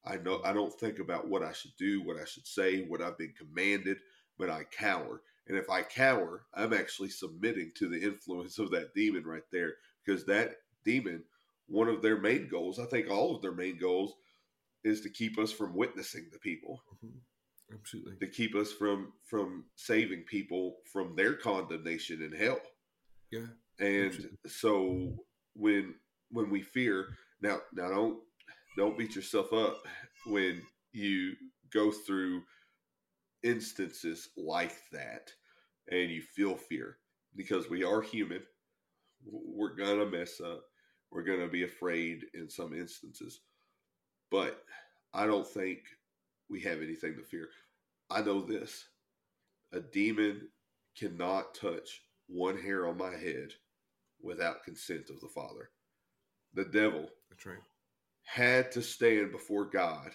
[0.05, 3.01] I know I don't think about what I should do, what I should say, what
[3.01, 3.97] I've been commanded,
[4.37, 5.21] but I cower.
[5.47, 9.75] And if I cower, I'm actually submitting to the influence of that demon right there
[10.05, 11.23] because that demon,
[11.67, 14.13] one of their main goals, I think all of their main goals
[14.83, 16.81] is to keep us from witnessing the people.
[17.03, 17.17] Mm-hmm.
[17.71, 18.17] Absolutely.
[18.19, 22.59] To keep us from from saving people from their condemnation in hell.
[23.31, 23.47] Yeah.
[23.79, 24.37] And Absolutely.
[24.47, 25.13] so
[25.55, 25.95] when
[26.29, 27.07] when we fear,
[27.41, 28.19] now now don't
[28.77, 29.77] don't beat yourself up
[30.25, 31.33] when you
[31.71, 32.43] go through
[33.43, 35.31] instances like that
[35.89, 36.97] and you feel fear
[37.35, 38.41] because we are human.
[39.25, 40.63] We're going to mess up.
[41.11, 43.41] We're going to be afraid in some instances.
[44.31, 44.63] But
[45.13, 45.79] I don't think
[46.49, 47.49] we have anything to fear.
[48.09, 48.85] I know this
[49.71, 50.49] a demon
[50.97, 53.49] cannot touch one hair on my head
[54.21, 55.69] without consent of the Father.
[56.53, 57.57] The devil That's right
[58.25, 60.11] had to stand before God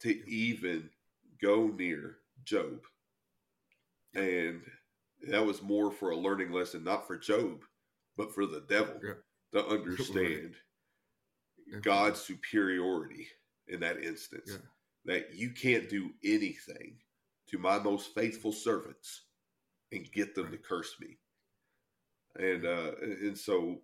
[0.00, 0.88] to even
[1.42, 2.80] go near Job.
[4.14, 4.62] And
[5.28, 7.60] that was more for a learning lesson, not for Job,
[8.16, 8.98] but for the devil
[9.52, 10.54] to understand.
[11.82, 13.28] God's superiority
[13.68, 14.58] in that instance.
[15.06, 16.96] That you can't do anything
[17.48, 19.22] to my most faithful servants
[19.92, 21.18] and get them to curse me.
[22.36, 23.80] And uh, and so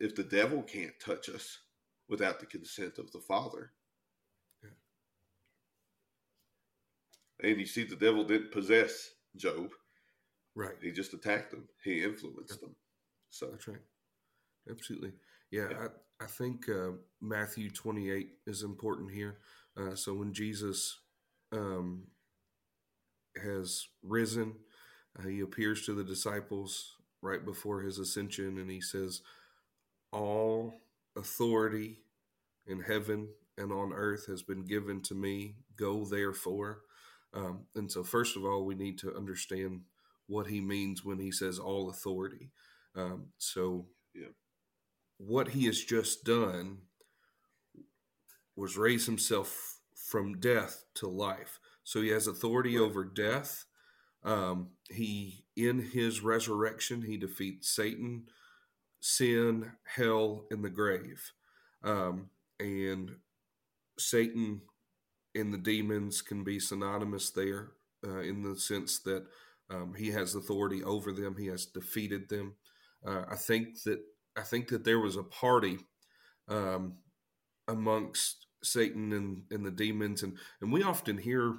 [0.00, 1.58] if the devil can't touch us,
[2.08, 3.72] without the consent of the Father.
[4.62, 4.70] Yeah.
[7.48, 9.70] And you see, the devil didn't possess Job.
[10.54, 10.76] Right.
[10.82, 11.68] He just attacked him.
[11.84, 12.68] He influenced yeah.
[12.68, 12.76] them.
[13.30, 13.78] So that's right.
[14.70, 15.12] Absolutely.
[15.50, 15.86] Yeah, yeah.
[16.20, 19.38] I, I think uh, Matthew 28 is important here.
[19.76, 20.98] Uh, so when Jesus
[21.52, 22.04] um,
[23.42, 24.54] has risen,
[25.18, 29.22] uh, he appears to the disciples right before his ascension and he says,
[30.12, 30.74] All
[31.16, 32.00] authority
[32.66, 35.56] in heaven and on earth has been given to me.
[35.76, 36.80] Go therefore.
[37.34, 39.82] Um, and so, first of all, we need to understand
[40.26, 42.50] what he means when he says all authority.
[42.94, 44.28] Um, so, yeah.
[45.18, 46.78] what he has just done
[48.56, 51.58] was raise himself from death to life.
[51.84, 53.64] So, he has authority over death.
[54.24, 58.24] Um, he, in his resurrection, he defeats Satan,
[59.00, 61.32] sin, hell, and the grave.
[61.84, 63.12] Um, and
[63.98, 64.62] Satan
[65.34, 67.72] and the demons can be synonymous there
[68.06, 69.26] uh, in the sense that
[69.70, 71.36] um, he has authority over them.
[71.38, 72.54] He has defeated them.
[73.06, 74.00] Uh, I think that
[74.36, 75.78] I think that there was a party
[76.48, 76.98] um,
[77.68, 81.54] amongst Satan and, and the demons, and and we often hear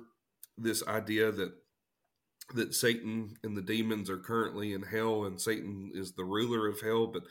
[0.57, 1.53] this idea that
[2.53, 6.81] that Satan and the demons are currently in hell, and Satan is the ruler of
[6.81, 7.07] hell.
[7.07, 7.23] But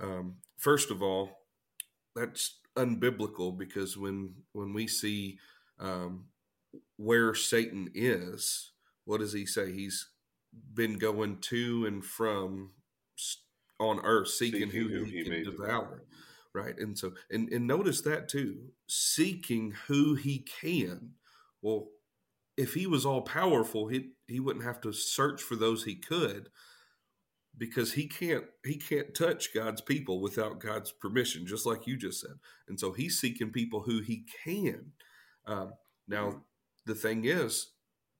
[0.00, 1.30] um, first of all,
[2.14, 5.38] that's unbiblical because when when we see
[5.78, 6.26] um,
[6.96, 8.72] where Satan is,
[9.04, 9.72] what does he say?
[9.72, 10.08] He's
[10.74, 12.72] been going to and from
[13.80, 15.66] on earth seeking, seeking who, he, he can devour.
[15.66, 16.02] devour.
[16.54, 16.78] Right.
[16.78, 21.12] And so, and, and notice that too seeking who he can.
[21.62, 21.88] Well,
[22.58, 26.50] if he was all powerful, he, he wouldn't have to search for those he could
[27.56, 32.20] because he can't he can't touch God's people without God's permission, just like you just
[32.20, 32.38] said.
[32.68, 34.92] And so he's seeking people who he can.
[35.46, 35.72] Um,
[36.06, 36.42] now,
[36.84, 37.68] the thing is,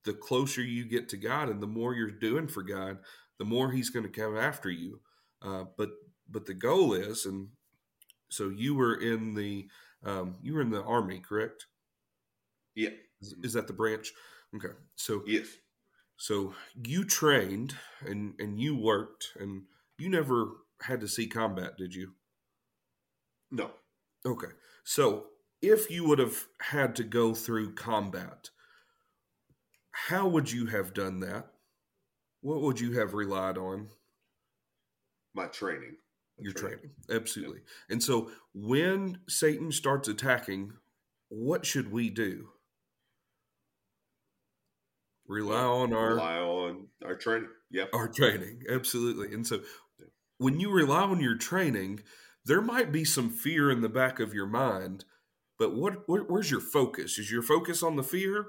[0.05, 2.99] the closer you get to God and the more you're doing for God,
[3.38, 5.01] the more He's going to come after you.
[5.40, 5.90] Uh, but
[6.29, 7.49] but the goal is, and
[8.33, 9.68] so you were in the
[10.05, 11.66] um, you were in the army, correct?
[12.75, 12.90] Yeah.
[13.21, 14.12] Is, is that the branch?
[14.57, 14.75] Okay.
[14.97, 15.47] So yes.
[16.16, 17.75] So you trained
[18.07, 19.62] and and you worked and
[19.99, 20.49] you never
[20.81, 22.12] had to see combat, did you?
[23.51, 23.71] No.
[24.25, 24.49] Okay.
[24.85, 25.27] So
[25.61, 28.51] if you would have had to go through combat,
[29.92, 31.49] how would you have done that?
[32.40, 33.88] What would you have relied on?
[35.35, 35.97] My training.
[36.43, 36.79] My Your training.
[36.79, 37.23] training.
[37.23, 37.59] Absolutely.
[37.59, 37.67] Yep.
[37.91, 40.73] And so when Satan starts attacking,
[41.29, 42.49] what should we do?
[45.27, 47.49] Rely on our rely on our training.
[47.71, 47.91] Yep.
[47.95, 48.63] Our training.
[48.69, 49.33] Absolutely.
[49.33, 49.61] And so
[50.39, 52.01] when you rely on your training,
[52.45, 55.05] there might be some fear in the back of your mind,
[55.59, 57.19] but what where, where's your focus?
[57.19, 58.47] Is your focus on the fear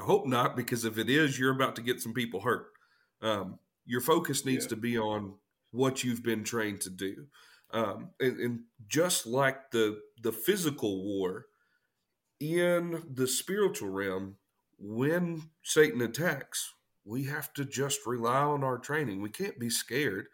[0.00, 2.68] I hope not, because if it is, you're about to get some people hurt.
[3.20, 4.70] Um, your focus needs yeah.
[4.70, 5.34] to be on
[5.70, 7.26] what you've been trained to do.
[7.72, 11.46] Um, and, and, just like the the physical war,
[12.40, 14.36] in the spiritual realm,
[14.78, 19.22] when Satan attacks, we have to just rely on our training.
[19.22, 20.26] We can't be scared.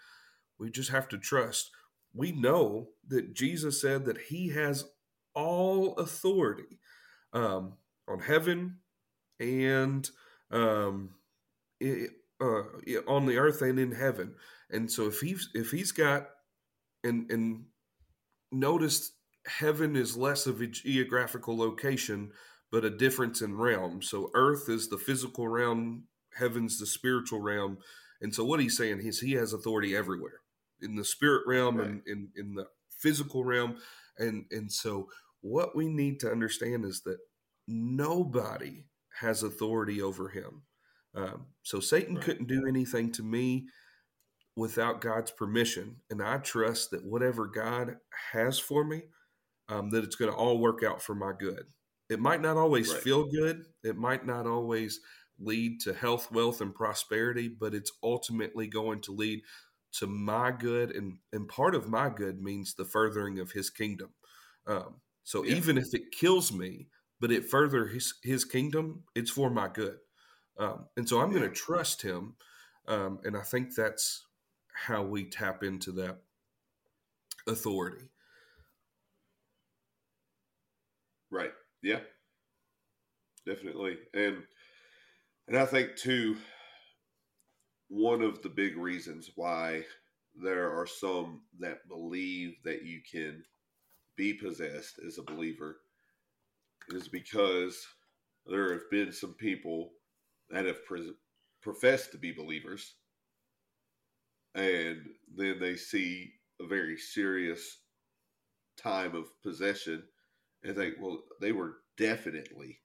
[0.59, 1.71] We just have to trust.
[2.15, 4.87] We know that Jesus said that He has
[5.35, 6.79] all authority
[7.35, 7.75] um,
[8.09, 8.79] on heaven
[9.39, 10.09] and
[10.51, 11.11] um,
[11.81, 12.63] it, uh,
[13.07, 14.35] on the earth and in heaven.
[14.71, 16.29] And so if he's if he's got
[17.05, 17.65] and and
[18.53, 19.13] notice
[19.47, 22.33] heaven is less of a geographical location,
[22.73, 24.03] but a difference in realm.
[24.03, 27.79] So earth is the physical realm, heaven's the spiritual realm.
[28.21, 30.41] And so what he's saying is he has authority everywhere
[30.81, 31.89] in the spirit realm right.
[31.89, 32.67] and in, in the
[32.99, 33.77] physical realm.
[34.19, 35.09] And and so
[35.43, 37.19] what we need to understand is that
[37.69, 38.87] nobody
[39.21, 40.63] has authority over him.
[41.15, 42.25] Um, so Satan right.
[42.25, 43.69] couldn't do anything to me
[44.57, 47.99] without God's permission, and I trust that whatever God
[48.33, 49.03] has for me,
[49.69, 51.67] um, that it's going to all work out for my good.
[52.09, 53.03] It might not always right.
[53.03, 53.67] feel good.
[53.85, 55.01] It might not always
[55.39, 59.43] lead to health, wealth, and prosperity, but it's ultimately going to lead
[59.93, 64.11] to my good, and and part of my good means the furthering of His kingdom.
[64.67, 65.57] Um, so yeah.
[65.57, 66.89] even if it kills me,
[67.21, 69.05] but it further his his kingdom.
[69.15, 69.99] It's for my good,
[70.59, 72.35] um, and so I'm going to trust him.
[72.89, 74.26] Um, and I think that's
[74.77, 76.19] how we tap into that
[77.47, 78.11] authority.
[81.31, 81.53] Right.
[81.83, 82.01] Yeah.
[83.47, 83.99] Definitely.
[84.13, 84.43] And
[85.49, 86.37] and I think too
[87.89, 89.85] one of the big reasons why
[90.35, 93.43] there are some that believe that you can
[94.17, 95.79] be possessed as a believer
[96.89, 97.87] is because
[98.47, 99.93] there have been some people
[100.51, 101.15] that have pre-
[101.63, 102.95] professed to be believers
[104.57, 105.03] and
[105.37, 107.79] then they see a very serious
[108.83, 110.03] time of possession
[110.65, 112.79] and think, well, they were definitely,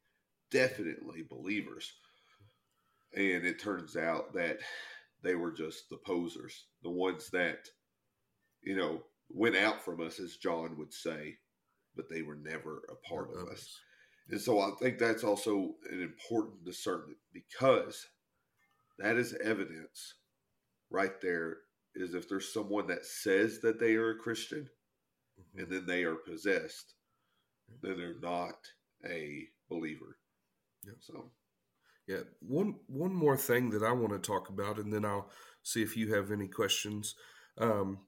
[0.51, 1.91] definitely believers.
[3.15, 4.59] And it turns out that
[5.23, 7.59] they were just the posers, the ones that,
[8.61, 11.37] you know, went out from us, as John would say,
[11.95, 13.79] but they were never a part of us.
[14.29, 18.05] And so I think that's also an important discernment because
[18.99, 20.15] that is evidence
[20.91, 21.57] right there
[21.95, 24.69] is if there's someone that says that they are a Christian
[25.39, 25.59] mm-hmm.
[25.59, 26.93] and then they are possessed,
[27.81, 28.55] then they're not
[29.05, 30.17] a believer.
[30.85, 30.93] Yeah.
[30.99, 31.31] So
[32.07, 35.29] yeah, one one more thing that I want to talk about, and then I'll
[35.63, 37.15] see if you have any questions.
[37.57, 37.99] Um,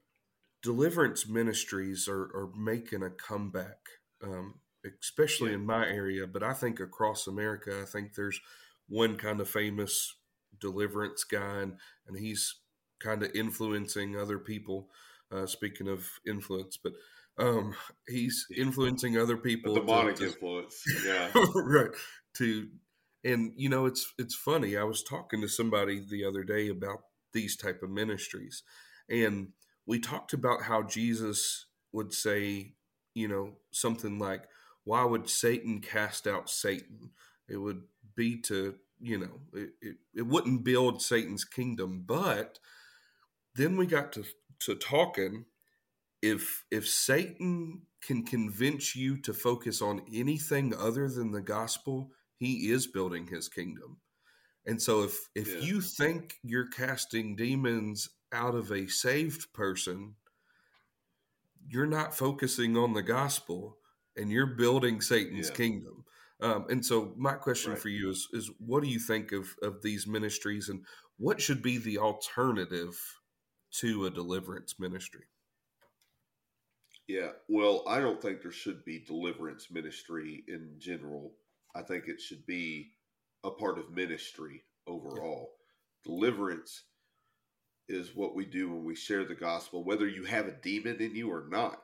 [0.62, 3.78] deliverance ministries are, are making a comeback.
[4.24, 4.56] Um,
[5.02, 5.56] especially yeah.
[5.56, 8.40] in my area, but I think across America, I think there's
[8.88, 10.16] one kind of famous
[10.60, 12.56] deliverance guy, and, and he's
[13.00, 14.90] kind of influencing other people.
[15.32, 16.94] Uh, speaking of influence, but
[17.40, 17.74] um,
[18.08, 19.76] he's influencing other people.
[19.76, 21.90] A demonic to, influence, yeah, right.
[22.36, 22.68] To
[23.24, 24.78] and you know, it's it's funny.
[24.78, 27.00] I was talking to somebody the other day about
[27.34, 28.62] these type of ministries,
[29.10, 29.54] and
[29.88, 32.76] we talked about how Jesus would say
[33.14, 34.44] you know, something like,
[34.84, 37.12] why would Satan cast out Satan?
[37.48, 37.84] It would
[38.16, 42.04] be to, you know, it, it, it wouldn't build Satan's kingdom.
[42.06, 42.60] But
[43.56, 44.24] then we got to,
[44.62, 45.46] to talking.
[46.22, 52.70] If if Satan can convince you to focus on anything other than the gospel, he
[52.70, 53.98] is building his kingdom.
[54.66, 55.60] And so if if yeah.
[55.60, 60.16] you think you're casting demons out of a saved person,
[61.68, 63.78] you're not focusing on the gospel
[64.16, 65.56] and you're building Satan's yeah.
[65.56, 66.06] kingdom.
[66.42, 67.82] Um, and so my question right.
[67.82, 70.86] for you is is what do you think of of these ministries and
[71.18, 73.00] what should be the alternative
[73.80, 75.26] to a deliverance ministry?
[77.08, 81.34] Yeah, well, I don't think there should be deliverance ministry in general.
[81.76, 82.92] I think it should be
[83.44, 85.52] a part of ministry overall.
[86.06, 86.14] Yeah.
[86.14, 86.84] Deliverance
[87.90, 91.16] is what we do when we share the gospel, whether you have a demon in
[91.16, 91.82] you or not,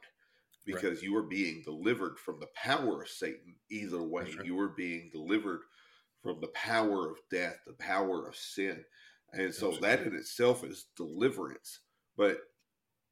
[0.65, 1.03] because right.
[1.03, 3.55] you are being delivered from the power of Satan.
[3.69, 4.45] Either way, right.
[4.45, 5.61] you are being delivered
[6.23, 8.83] from the power of death, the power of sin.
[9.33, 11.79] And so that in itself is deliverance.
[12.17, 12.37] But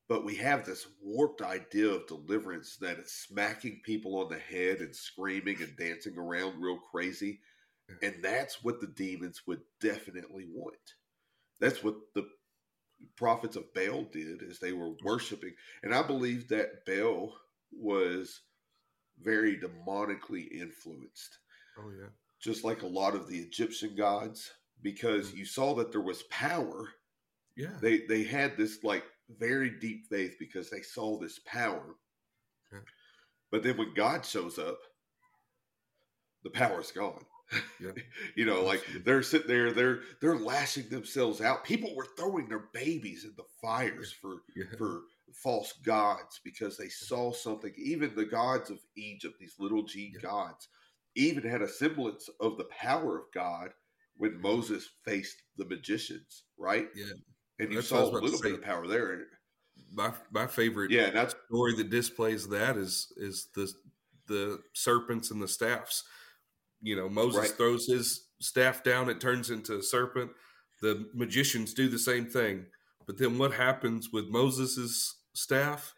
[0.09, 4.79] but we have this warped idea of deliverance that it's smacking people on the head
[4.79, 7.41] and screaming and dancing around real crazy.
[8.01, 10.75] And that's what the demons would definitely want.
[11.59, 12.27] That's what the
[13.15, 15.53] prophets of Baal did is they were worshiping.
[15.83, 17.33] And I believe that Baal
[17.71, 18.41] was
[19.21, 21.39] very demonically influenced.
[21.77, 22.09] Oh yeah.
[22.39, 24.51] Just like a lot of the Egyptian gods
[24.81, 26.89] because you saw that there was power.
[27.55, 27.77] Yeah.
[27.81, 31.95] They they had this like very deep faith because they saw this power.
[32.71, 32.79] Yeah.
[33.51, 34.79] But then when God shows up,
[36.43, 37.25] the power's gone.
[37.79, 37.91] Yeah.
[38.35, 41.63] you know, like they're sitting there, they're they're lashing themselves out.
[41.63, 44.65] People were throwing their babies in the fires for yeah.
[44.77, 45.01] for
[45.33, 47.73] false gods because they saw something.
[47.77, 50.21] Even the gods of Egypt, these little g yeah.
[50.21, 50.67] gods,
[51.15, 53.69] even had a semblance of the power of God
[54.17, 56.87] when Moses faced the magicians, right?
[56.95, 57.05] Yeah.
[57.59, 59.25] And you that's saw a little bit of power there.
[59.93, 63.71] My my favorite yeah, that's story that displays that is is the
[64.27, 66.03] the serpents and the staffs
[66.81, 67.49] you know, Moses right.
[67.49, 70.31] throws his staff down, it turns into a serpent.
[70.81, 72.65] The magicians do the same thing.
[73.05, 75.93] But then what happens with Moses's staff?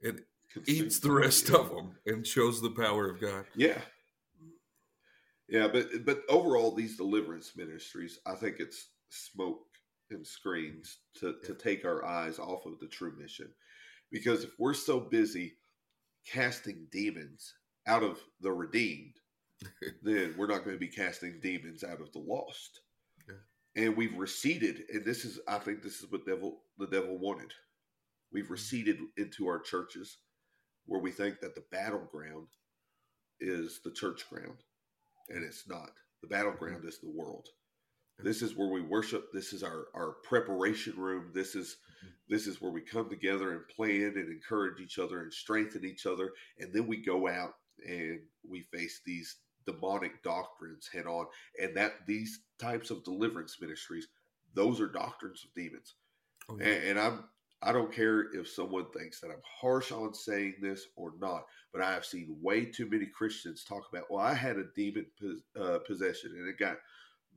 [0.00, 0.20] It
[0.66, 3.44] eats the rest of them and shows the power of God.
[3.54, 3.78] Yeah.
[5.48, 9.64] Yeah, but but overall these deliverance ministries, I think it's smoke
[10.10, 13.48] and screens to, to take our eyes off of the true mission.
[14.10, 15.54] Because if we're so busy
[16.26, 17.54] casting demons
[17.86, 19.14] out of the redeemed,
[20.02, 22.80] then we're not going to be casting demons out of the lost.
[23.28, 23.84] Yeah.
[23.84, 27.52] And we've receded, and this is, I think, this is what devil the devil wanted.
[28.32, 28.52] We've mm-hmm.
[28.52, 30.18] receded into our churches,
[30.86, 32.48] where we think that the battleground
[33.40, 34.58] is the church ground,
[35.30, 35.90] and it's not.
[36.22, 37.46] The battleground is the world.
[38.20, 39.32] This is where we worship.
[39.32, 41.30] This is our our preparation room.
[41.32, 42.12] This is mm-hmm.
[42.28, 46.04] this is where we come together and plan and encourage each other and strengthen each
[46.04, 47.54] other, and then we go out
[47.86, 51.26] and we face these demonic doctrines head on,
[51.62, 54.08] and that these types of deliverance ministries,
[54.54, 55.94] those are doctrines of demons.
[56.48, 56.66] Oh, yeah.
[56.66, 57.24] and, and I'm
[57.62, 61.82] I don't care if someone thinks that I'm harsh on saying this or not, but
[61.82, 65.06] I have seen way too many Christians talk about, well, I had a demon
[65.60, 66.76] uh, possession and it got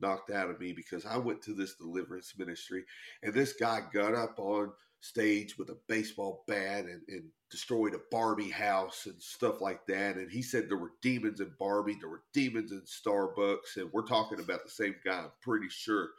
[0.00, 2.84] knocked out of me because I went to this deliverance ministry
[3.22, 8.00] and this guy got up on stage with a baseball bat and, and destroyed a
[8.10, 10.16] Barbie house and stuff like that.
[10.16, 14.06] And he said there were demons in Barbie, there were demons in Starbucks, and we're
[14.06, 15.18] talking about the same guy.
[15.18, 16.10] I'm pretty sure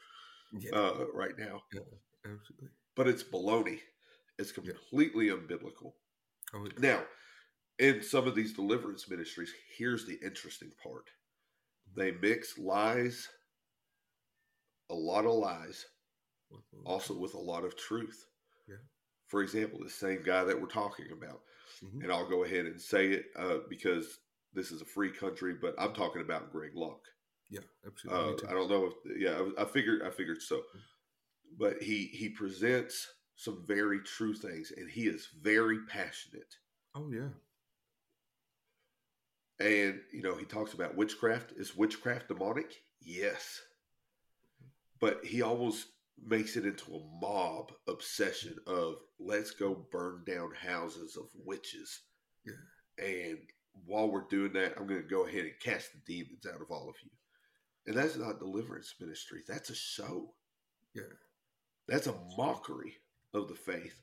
[0.52, 0.72] yeah.
[0.78, 1.64] uh, right now.
[1.74, 1.80] Yeah,
[2.26, 2.70] absolutely.
[2.96, 3.80] But it's baloney.
[4.40, 5.34] It's completely yeah.
[5.34, 5.94] unbiblical.
[6.56, 7.04] Oh, now,
[7.80, 11.10] in some of these deliverance ministries, here's the interesting part:
[11.96, 13.28] they mix lies,
[14.90, 15.86] a lot of lies,
[16.86, 18.26] also with a lot of truth
[19.34, 21.42] for example, the same guy that we're talking about.
[21.84, 22.04] Mm-hmm.
[22.04, 24.20] And I'll go ahead and say it uh, because
[24.54, 27.08] this is a free country, but I'm talking about Greg Locke.
[27.50, 28.46] Yeah, absolutely.
[28.46, 31.58] Uh, I don't know if yeah, I, I figured I figured so, mm-hmm.
[31.58, 33.08] but he he presents
[33.44, 36.56] some very true things, and he is very passionate.
[36.96, 37.30] Oh yeah.
[39.60, 41.52] And you know he talks about witchcraft.
[41.58, 42.82] Is witchcraft demonic?
[43.02, 43.62] Yes,
[45.00, 45.88] but he almost
[46.26, 52.02] makes it into a mob obsession of let's go burn down houses of witches.
[52.46, 53.06] Yeah.
[53.06, 53.40] And
[53.86, 56.70] while we're doing that, I'm going to go ahead and cast the demons out of
[56.70, 57.10] all of you.
[57.88, 59.42] And that's not deliverance ministry.
[59.48, 60.34] That's a show.
[60.94, 61.04] Yeah.
[61.88, 62.94] That's a mockery
[63.34, 63.96] of the faith.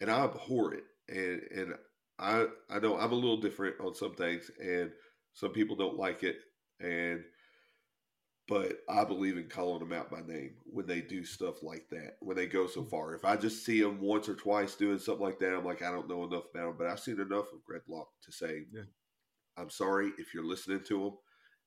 [0.00, 0.84] And I abhor it.
[1.08, 1.74] And, and
[2.18, 4.92] I I know I'm a little different on some things, and
[5.32, 6.36] some people don't like it,
[6.80, 7.24] and
[8.48, 12.16] but I believe in calling them out by name when they do stuff like that.
[12.20, 12.90] When they go so mm.
[12.90, 15.82] far, if I just see them once or twice doing something like that, I'm like,
[15.82, 18.64] I don't know enough about them, but I've seen enough of Greg Locke to say,
[18.72, 18.82] Yeah.
[19.56, 21.12] I'm sorry if you're listening to them,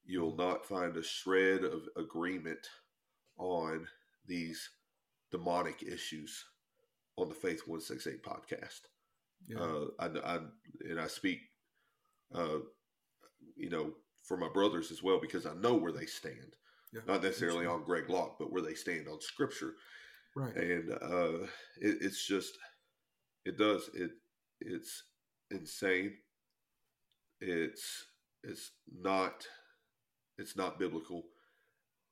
[0.05, 0.37] you'll mm.
[0.37, 2.67] not find a shred of agreement
[3.37, 3.87] on
[4.27, 4.69] these
[5.31, 6.45] demonic issues
[7.17, 8.81] on the Faith One Six Eight podcast.
[9.47, 9.59] Yeah.
[9.59, 10.39] Uh, I, I
[10.89, 11.39] and I speak,
[12.33, 12.59] uh,
[13.55, 13.93] you know,
[14.23, 16.55] for my brothers as well because I know where they stand.
[16.93, 19.73] Yeah, Not necessarily on Greg Locke, but where they stand on Scripture,
[20.35, 20.55] right.
[20.55, 21.43] and uh,
[21.81, 22.57] it, it's just,
[23.45, 24.11] it does it,
[24.61, 25.03] it's
[25.51, 26.13] insane.
[27.41, 28.05] It's
[28.43, 29.45] it's not
[30.37, 31.23] it's not biblical,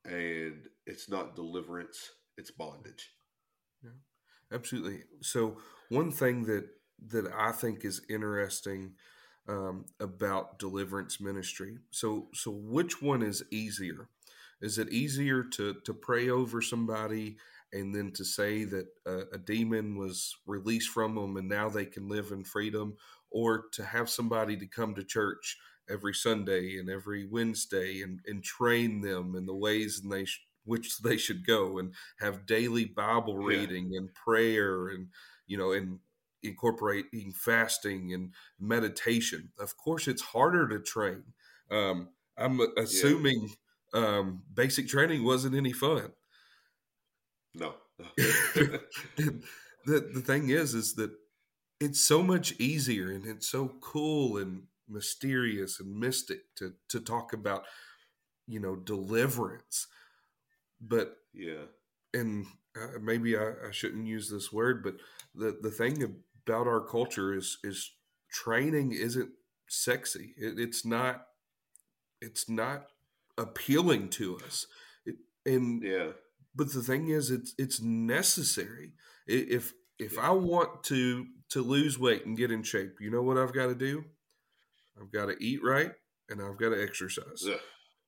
[0.05, 2.11] and it's not deliverance.
[2.37, 3.09] It's bondage.
[4.53, 5.03] Absolutely.
[5.21, 5.57] So
[5.89, 6.65] one thing that
[7.09, 8.93] that I think is interesting
[9.49, 11.79] um, about deliverance ministry.
[11.91, 14.07] So so which one is easier?
[14.61, 17.37] Is it easier to to pray over somebody
[17.73, 21.85] and then to say that a, a demon was released from them and now they
[21.85, 22.95] can live in freedom,
[23.31, 25.57] or to have somebody to come to church
[25.89, 30.41] every Sunday and every Wednesday and, and train them in the ways and they sh-
[30.63, 33.67] which they should go and have daily Bible Yeah.
[33.67, 35.11] reading and prayer and
[35.47, 35.99] you know and
[36.41, 39.53] incorporating fasting and meditation.
[39.57, 41.33] Of course, it's harder to train.
[41.71, 43.55] Um, I'm assuming
[43.93, 46.13] um, basic training wasn't any fun.
[47.53, 47.75] No.
[49.85, 51.11] The the thing is, is that
[51.79, 57.33] it's so much easier and it's so cool and mysterious and mystic to to talk
[57.33, 57.65] about,
[58.47, 59.87] you know, deliverance.
[60.85, 61.65] But yeah.
[62.13, 64.95] and uh, maybe I, I shouldn't use this word, but
[65.33, 66.03] the the thing
[66.45, 67.91] about our culture is is
[68.31, 69.29] training isn't
[69.69, 70.33] sexy.
[70.37, 71.27] It, it's not.
[72.21, 72.87] It's not
[73.37, 74.65] appealing to us.
[75.05, 75.15] It,
[75.45, 76.11] and Yeah.
[76.55, 78.93] but the thing is, it's it's necessary.
[79.27, 80.27] If if Yeah.
[80.27, 83.67] I want to to lose weight and get in shape, you know what I've got
[83.67, 84.05] to do?
[84.99, 85.91] I've got to eat right
[86.29, 87.43] and I've got to exercise.
[87.47, 87.59] Ugh.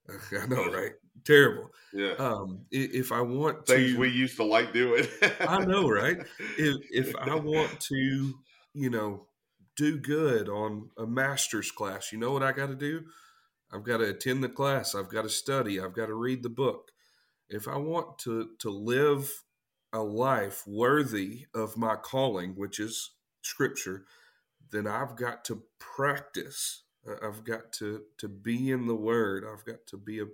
[0.42, 0.92] I know, right?
[1.26, 1.70] Terrible.
[1.94, 2.14] Yeah.
[2.20, 5.06] Um, if I want Things to, we used to like doing.
[5.40, 6.18] I know, right?
[6.58, 8.34] if if I want to,
[8.74, 9.28] you know,
[9.76, 13.06] do good on a master's class, you know what I got to do?
[13.74, 14.94] I've got to attend the class.
[14.94, 15.80] I've got to study.
[15.80, 16.92] I've got to read the book.
[17.50, 19.32] If I want to to live
[19.94, 24.06] a life worthy of my calling, which is scripture,
[24.72, 26.84] then I've got to practice.
[27.24, 29.46] I've got to to be in the Word.
[29.46, 30.28] I've got to be a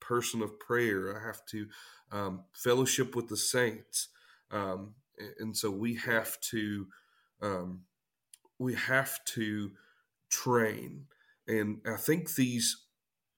[0.00, 1.16] person of prayer.
[1.18, 1.66] I have to
[2.12, 4.08] um, fellowship with the saints,
[4.50, 4.94] um,
[5.38, 6.86] and so we have to
[7.42, 7.80] um,
[8.58, 9.72] we have to
[10.30, 11.06] train.
[11.46, 12.84] And I think these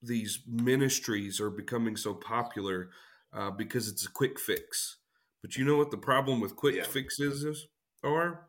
[0.03, 2.91] these ministries are becoming so popular
[3.33, 4.99] uh, because it's a quick fix.
[5.43, 6.85] But you know what the problem with quick Yeah.
[6.85, 7.67] fixes is?
[8.05, 8.49] Are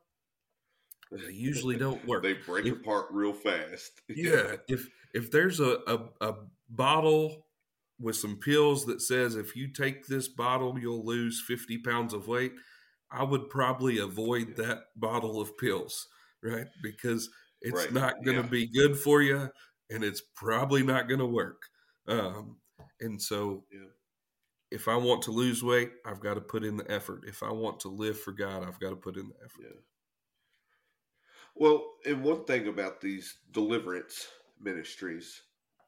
[1.12, 2.24] they usually don't work.
[2.24, 4.02] they break If- apart real fast.
[4.10, 6.34] yeah if if there's a, a a
[6.70, 7.46] bottle
[8.00, 12.28] with some pills that says if you take this bottle you'll lose 50 pounds of
[12.28, 12.54] weight
[13.10, 16.08] i would probably avoid that bottle of pills
[16.44, 17.30] right because
[17.62, 18.50] it's Right, not going to yeah.
[18.50, 19.50] be good for you
[19.90, 21.62] and it's probably not going to work
[22.08, 22.58] um,
[23.00, 23.88] and so Yeah.
[24.70, 27.52] if i want to lose weight i've got to put in the effort if i
[27.52, 29.80] want to live for god i've got to put in the effort Yeah.
[31.60, 34.28] Well, and one thing about these deliverance
[34.62, 35.42] ministries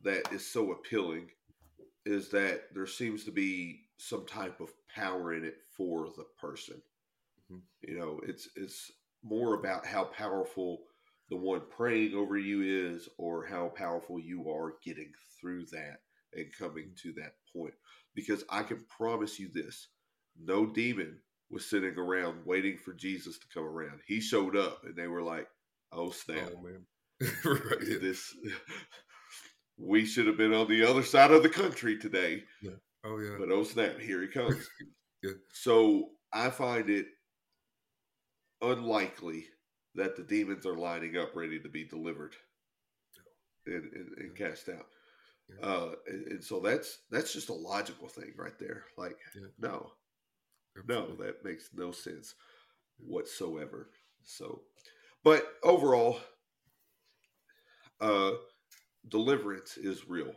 [0.04, 1.30] that is so appealing
[2.06, 6.82] is that there seems to be some type of power in it for the person.
[7.52, 7.64] Mhm.
[7.82, 8.92] You know, it's it's
[9.24, 10.88] more about how powerful
[11.30, 16.02] the one praying over you is or how powerful you are getting through that
[16.34, 17.76] and coming to that point.
[18.16, 19.90] Because I can promise you this,
[20.38, 24.02] no demon was sitting around waiting for Jesus to come around.
[24.08, 25.48] He showed up and they were like,
[25.92, 26.50] "Oh snap!
[26.56, 26.86] oh man
[27.46, 27.98] right yeah.
[28.00, 28.34] This
[29.78, 32.44] we should have been on the other side of the country today."
[33.04, 34.00] oh yeah But oh snap!
[34.00, 34.68] Here he comes.
[35.22, 35.32] Yeah.
[35.52, 37.08] So I find it
[38.62, 39.48] unlikely
[39.96, 42.36] that the demons are lining up ready to be delivered
[43.66, 44.86] and, and, and cast out.
[45.50, 45.68] Yeah.
[45.68, 48.84] Uh, and, and so that's that's just a logical thing right there.
[48.98, 49.48] Like, Yeah.
[49.58, 49.92] no,
[50.88, 52.34] no, that makes no sense
[52.98, 53.90] whatsoever.
[54.24, 54.62] So,
[55.24, 56.20] but overall,
[58.00, 58.32] uh,
[59.08, 60.34] deliverance is real.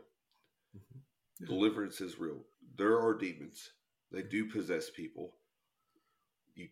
[0.76, 1.46] Mhm.
[1.46, 2.44] Deliverance is real.
[2.76, 3.72] There are demons.
[4.10, 5.36] They do possess people.
[6.54, 6.68] You,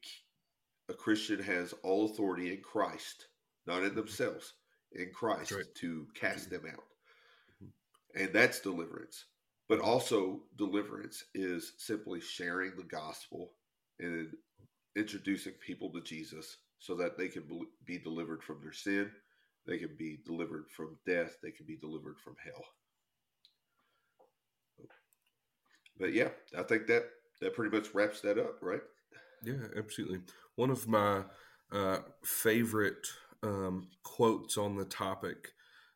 [0.89, 3.29] a Christian has all authority in Christ,
[3.67, 4.55] not in themselves,
[4.93, 5.75] in Christ right.
[5.77, 6.85] to cast them out.
[8.15, 9.27] And that's deliverance.
[9.69, 13.55] But also, deliverance is simply sharing the gospel
[14.01, 14.37] and
[14.97, 17.45] introducing people to Jesus so that they can
[17.85, 19.11] be delivered from their sin,
[19.67, 22.65] they can be delivered from death, they can be delivered from hell.
[25.99, 27.05] But yeah, I think that
[27.43, 28.81] that pretty much wraps that up, right?
[29.45, 30.21] Yeah, absolutely.
[30.57, 31.25] One of my
[31.71, 33.07] uh, favorite
[33.43, 35.49] um, quotes on the topic.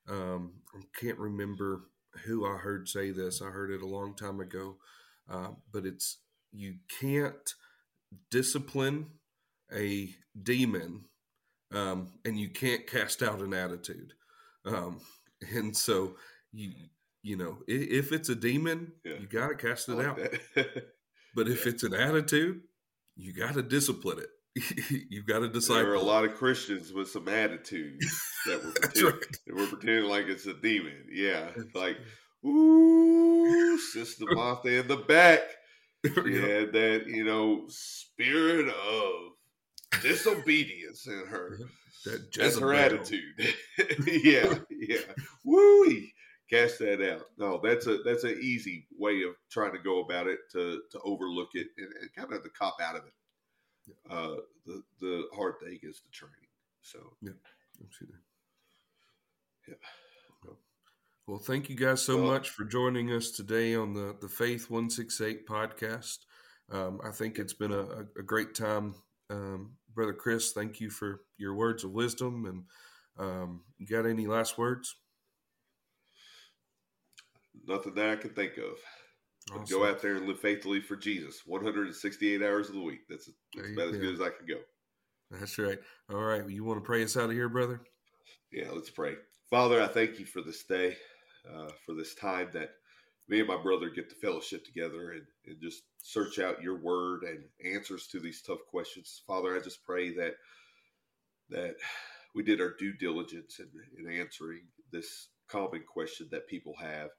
[0.09, 1.83] Um, I can't remember
[2.25, 3.43] who I heard say this.
[3.43, 4.77] I heard it a long time ago,
[5.31, 6.19] uh, but it's
[6.53, 7.55] you can't
[8.31, 9.07] discipline
[9.73, 11.05] a demon,
[11.73, 14.13] um, and you can't cast out an attitude.
[14.65, 15.01] Um,
[15.55, 16.17] and so
[16.53, 16.73] you
[17.23, 19.15] you know if it's a demon, yeah.
[19.21, 20.19] you got to cast it like out.
[21.35, 21.73] but if yeah.
[21.73, 22.61] it's an attitude,
[23.17, 24.29] you got to discipline it.
[25.11, 25.83] You've got to decide.
[25.83, 28.07] There are a lot of Christians with some attitudes
[28.47, 29.37] that were pretending, right.
[29.47, 31.07] that were pretending like it's a demon.
[31.13, 31.99] Yeah, like
[32.47, 35.41] ooh, Sister Martha in the back.
[36.05, 39.33] She had that, you know, spirit of
[40.03, 41.59] disobedience in her.
[42.05, 43.55] That That's her attitude.
[44.07, 44.99] yeah, yeah.
[45.45, 46.03] Woo!
[46.51, 47.27] Cast that out.
[47.39, 51.01] No, that's a that's an easy way of trying to go about it to to
[51.01, 53.95] overlook it and, and kind of the cop out of it.
[54.11, 54.37] Uh,
[54.67, 56.35] the the hard thing is the training.
[56.83, 57.33] So yeah,
[57.83, 58.19] absolutely.
[59.69, 59.75] Yeah.
[61.27, 64.69] Well, thank you guys so well, much for joining us today on the the Faith
[64.69, 66.19] One Six Eight podcast.
[66.71, 68.95] Um, I think it's been a, a great time,
[69.31, 70.53] um, brother Chris.
[70.53, 72.47] Thank you for your words of wisdom.
[72.47, 72.65] And
[73.19, 74.97] um, you got any last words?
[77.67, 78.79] Nothing that I can think of.
[79.53, 79.79] Awesome.
[79.79, 83.01] Go out there and live faithfully for Jesus 168 hours of the week.
[83.09, 84.61] That's, that's about as good as I can go.
[85.31, 85.79] That's right.
[86.11, 86.49] All right.
[86.49, 87.81] You want to pray us out of here, brother?
[88.53, 89.15] Yeah, let's pray.
[89.51, 90.97] Father, I thank you for this day,
[91.49, 92.71] uh, for this time that
[93.29, 97.23] me and my brother get to fellowship together and, and just search out your word
[97.23, 97.45] and
[97.75, 99.23] answers to these tough questions.
[99.27, 100.35] Father, I just pray that
[101.51, 101.77] that
[102.35, 103.69] we did our due diligence in,
[103.99, 107.11] in answering this common question that people have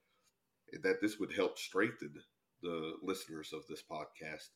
[0.73, 2.13] and that this would help strengthen
[2.61, 4.49] the listeners of this podcast.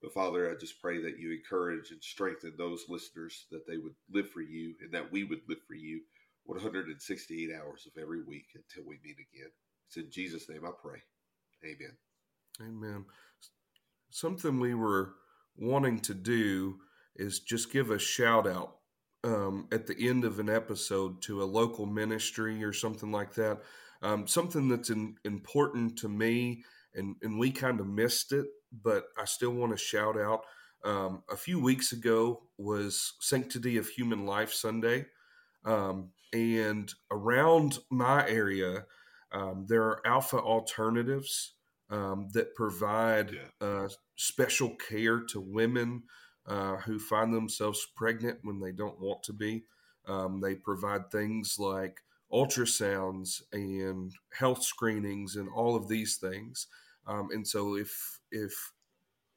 [0.00, 3.94] But Father, I just pray that you encourage and strengthen those listeners that they would
[4.10, 6.00] live for you and that we would live for you
[6.44, 9.50] 168 hours of every week until we meet again.
[9.88, 10.98] It's in Jesus' name I pray.
[11.64, 11.96] Amen.
[12.60, 13.04] Amen.
[14.10, 15.14] Something we were
[15.56, 16.76] wanting to do
[17.16, 18.76] is just give a shout out
[19.24, 23.60] um, at the end of an episode to a local ministry or something like that.
[24.02, 26.62] Um, something that's in, important to me,
[26.94, 28.46] and, and we kind of missed it,
[28.82, 30.42] but I still want to shout out.
[30.84, 35.06] Um, a few weeks ago was Sanctity of Human Life Sunday.
[35.64, 38.84] Um, and around my area,
[39.32, 41.54] um, there are alpha alternatives
[41.90, 43.66] um, that provide yeah.
[43.66, 46.02] uh, special care to women
[46.46, 49.64] uh, who find themselves pregnant when they don't want to be.
[50.06, 52.00] Um, they provide things like
[52.32, 56.66] ultrasounds and health screenings and all of these things.
[57.06, 58.72] Um, and so if if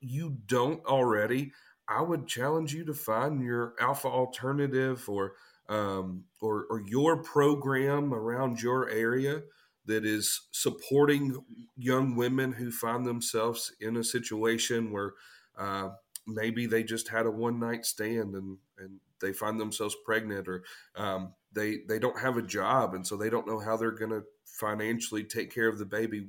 [0.02, 1.52] you don't already,
[1.88, 5.34] I would challenge you to find your alpha alternative or
[5.70, 9.44] um, or, or your program around your area
[9.86, 11.44] that is supporting
[11.78, 15.14] young women who find themselves in a situation where
[15.58, 15.90] uh,
[16.28, 20.64] maybe they just had a one night stand and, and they find themselves pregnant or
[20.96, 24.12] um, they they don't have a job and so they don't know how they're going
[24.12, 26.28] to financially take care of the baby.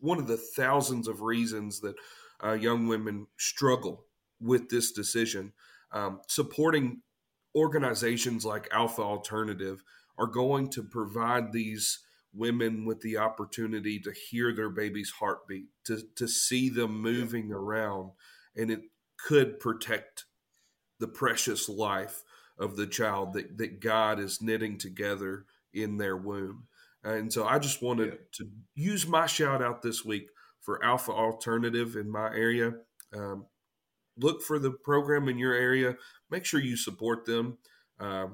[0.00, 1.94] One of the thousands of reasons that
[2.42, 4.06] uh, young women struggle
[4.40, 5.52] with this decision
[5.92, 7.02] um, supporting
[7.54, 9.82] organizations like alpha alternative
[10.18, 12.00] are going to provide these
[12.34, 17.56] women with the opportunity to hear their baby's heartbeat to, to see them moving yeah.
[17.56, 18.10] around
[18.56, 18.82] and it
[19.16, 20.24] could protect
[21.00, 22.22] the precious life
[22.58, 26.64] of the child that, that God is knitting together in their womb.
[27.02, 28.18] And so I just wanted yeah.
[28.34, 30.28] to use my shout out this week
[30.60, 32.72] for Alpha Alternative in my area.
[33.14, 33.46] Um,
[34.16, 35.96] look for the program in your area.
[36.30, 37.58] Make sure you support them.
[38.00, 38.26] Uh,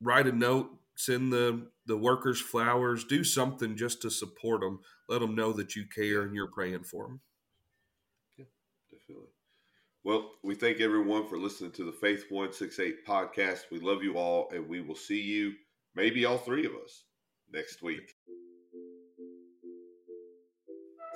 [0.00, 4.80] write a note, send the, the workers flowers, do something just to support them.
[5.08, 7.20] Let them know that you care and you're praying for them.
[10.04, 13.60] Well, we thank everyone for listening to the Faith 168 podcast.
[13.72, 15.54] We love you all, and we will see you,
[15.94, 17.04] maybe all three of us,
[17.50, 18.12] next week.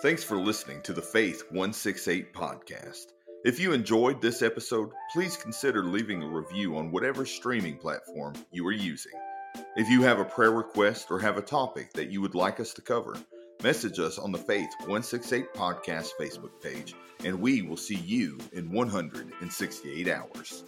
[0.01, 3.13] Thanks for listening to the Faith 168 podcast.
[3.45, 8.67] If you enjoyed this episode, please consider leaving a review on whatever streaming platform you
[8.67, 9.13] are using.
[9.77, 12.75] If you have a prayer request or have a topic that you would like us
[12.75, 13.17] to cover,
[13.63, 16.95] message us on the Faith 168 Podcast Facebook page,
[17.25, 20.65] and we will see you in 168 hours.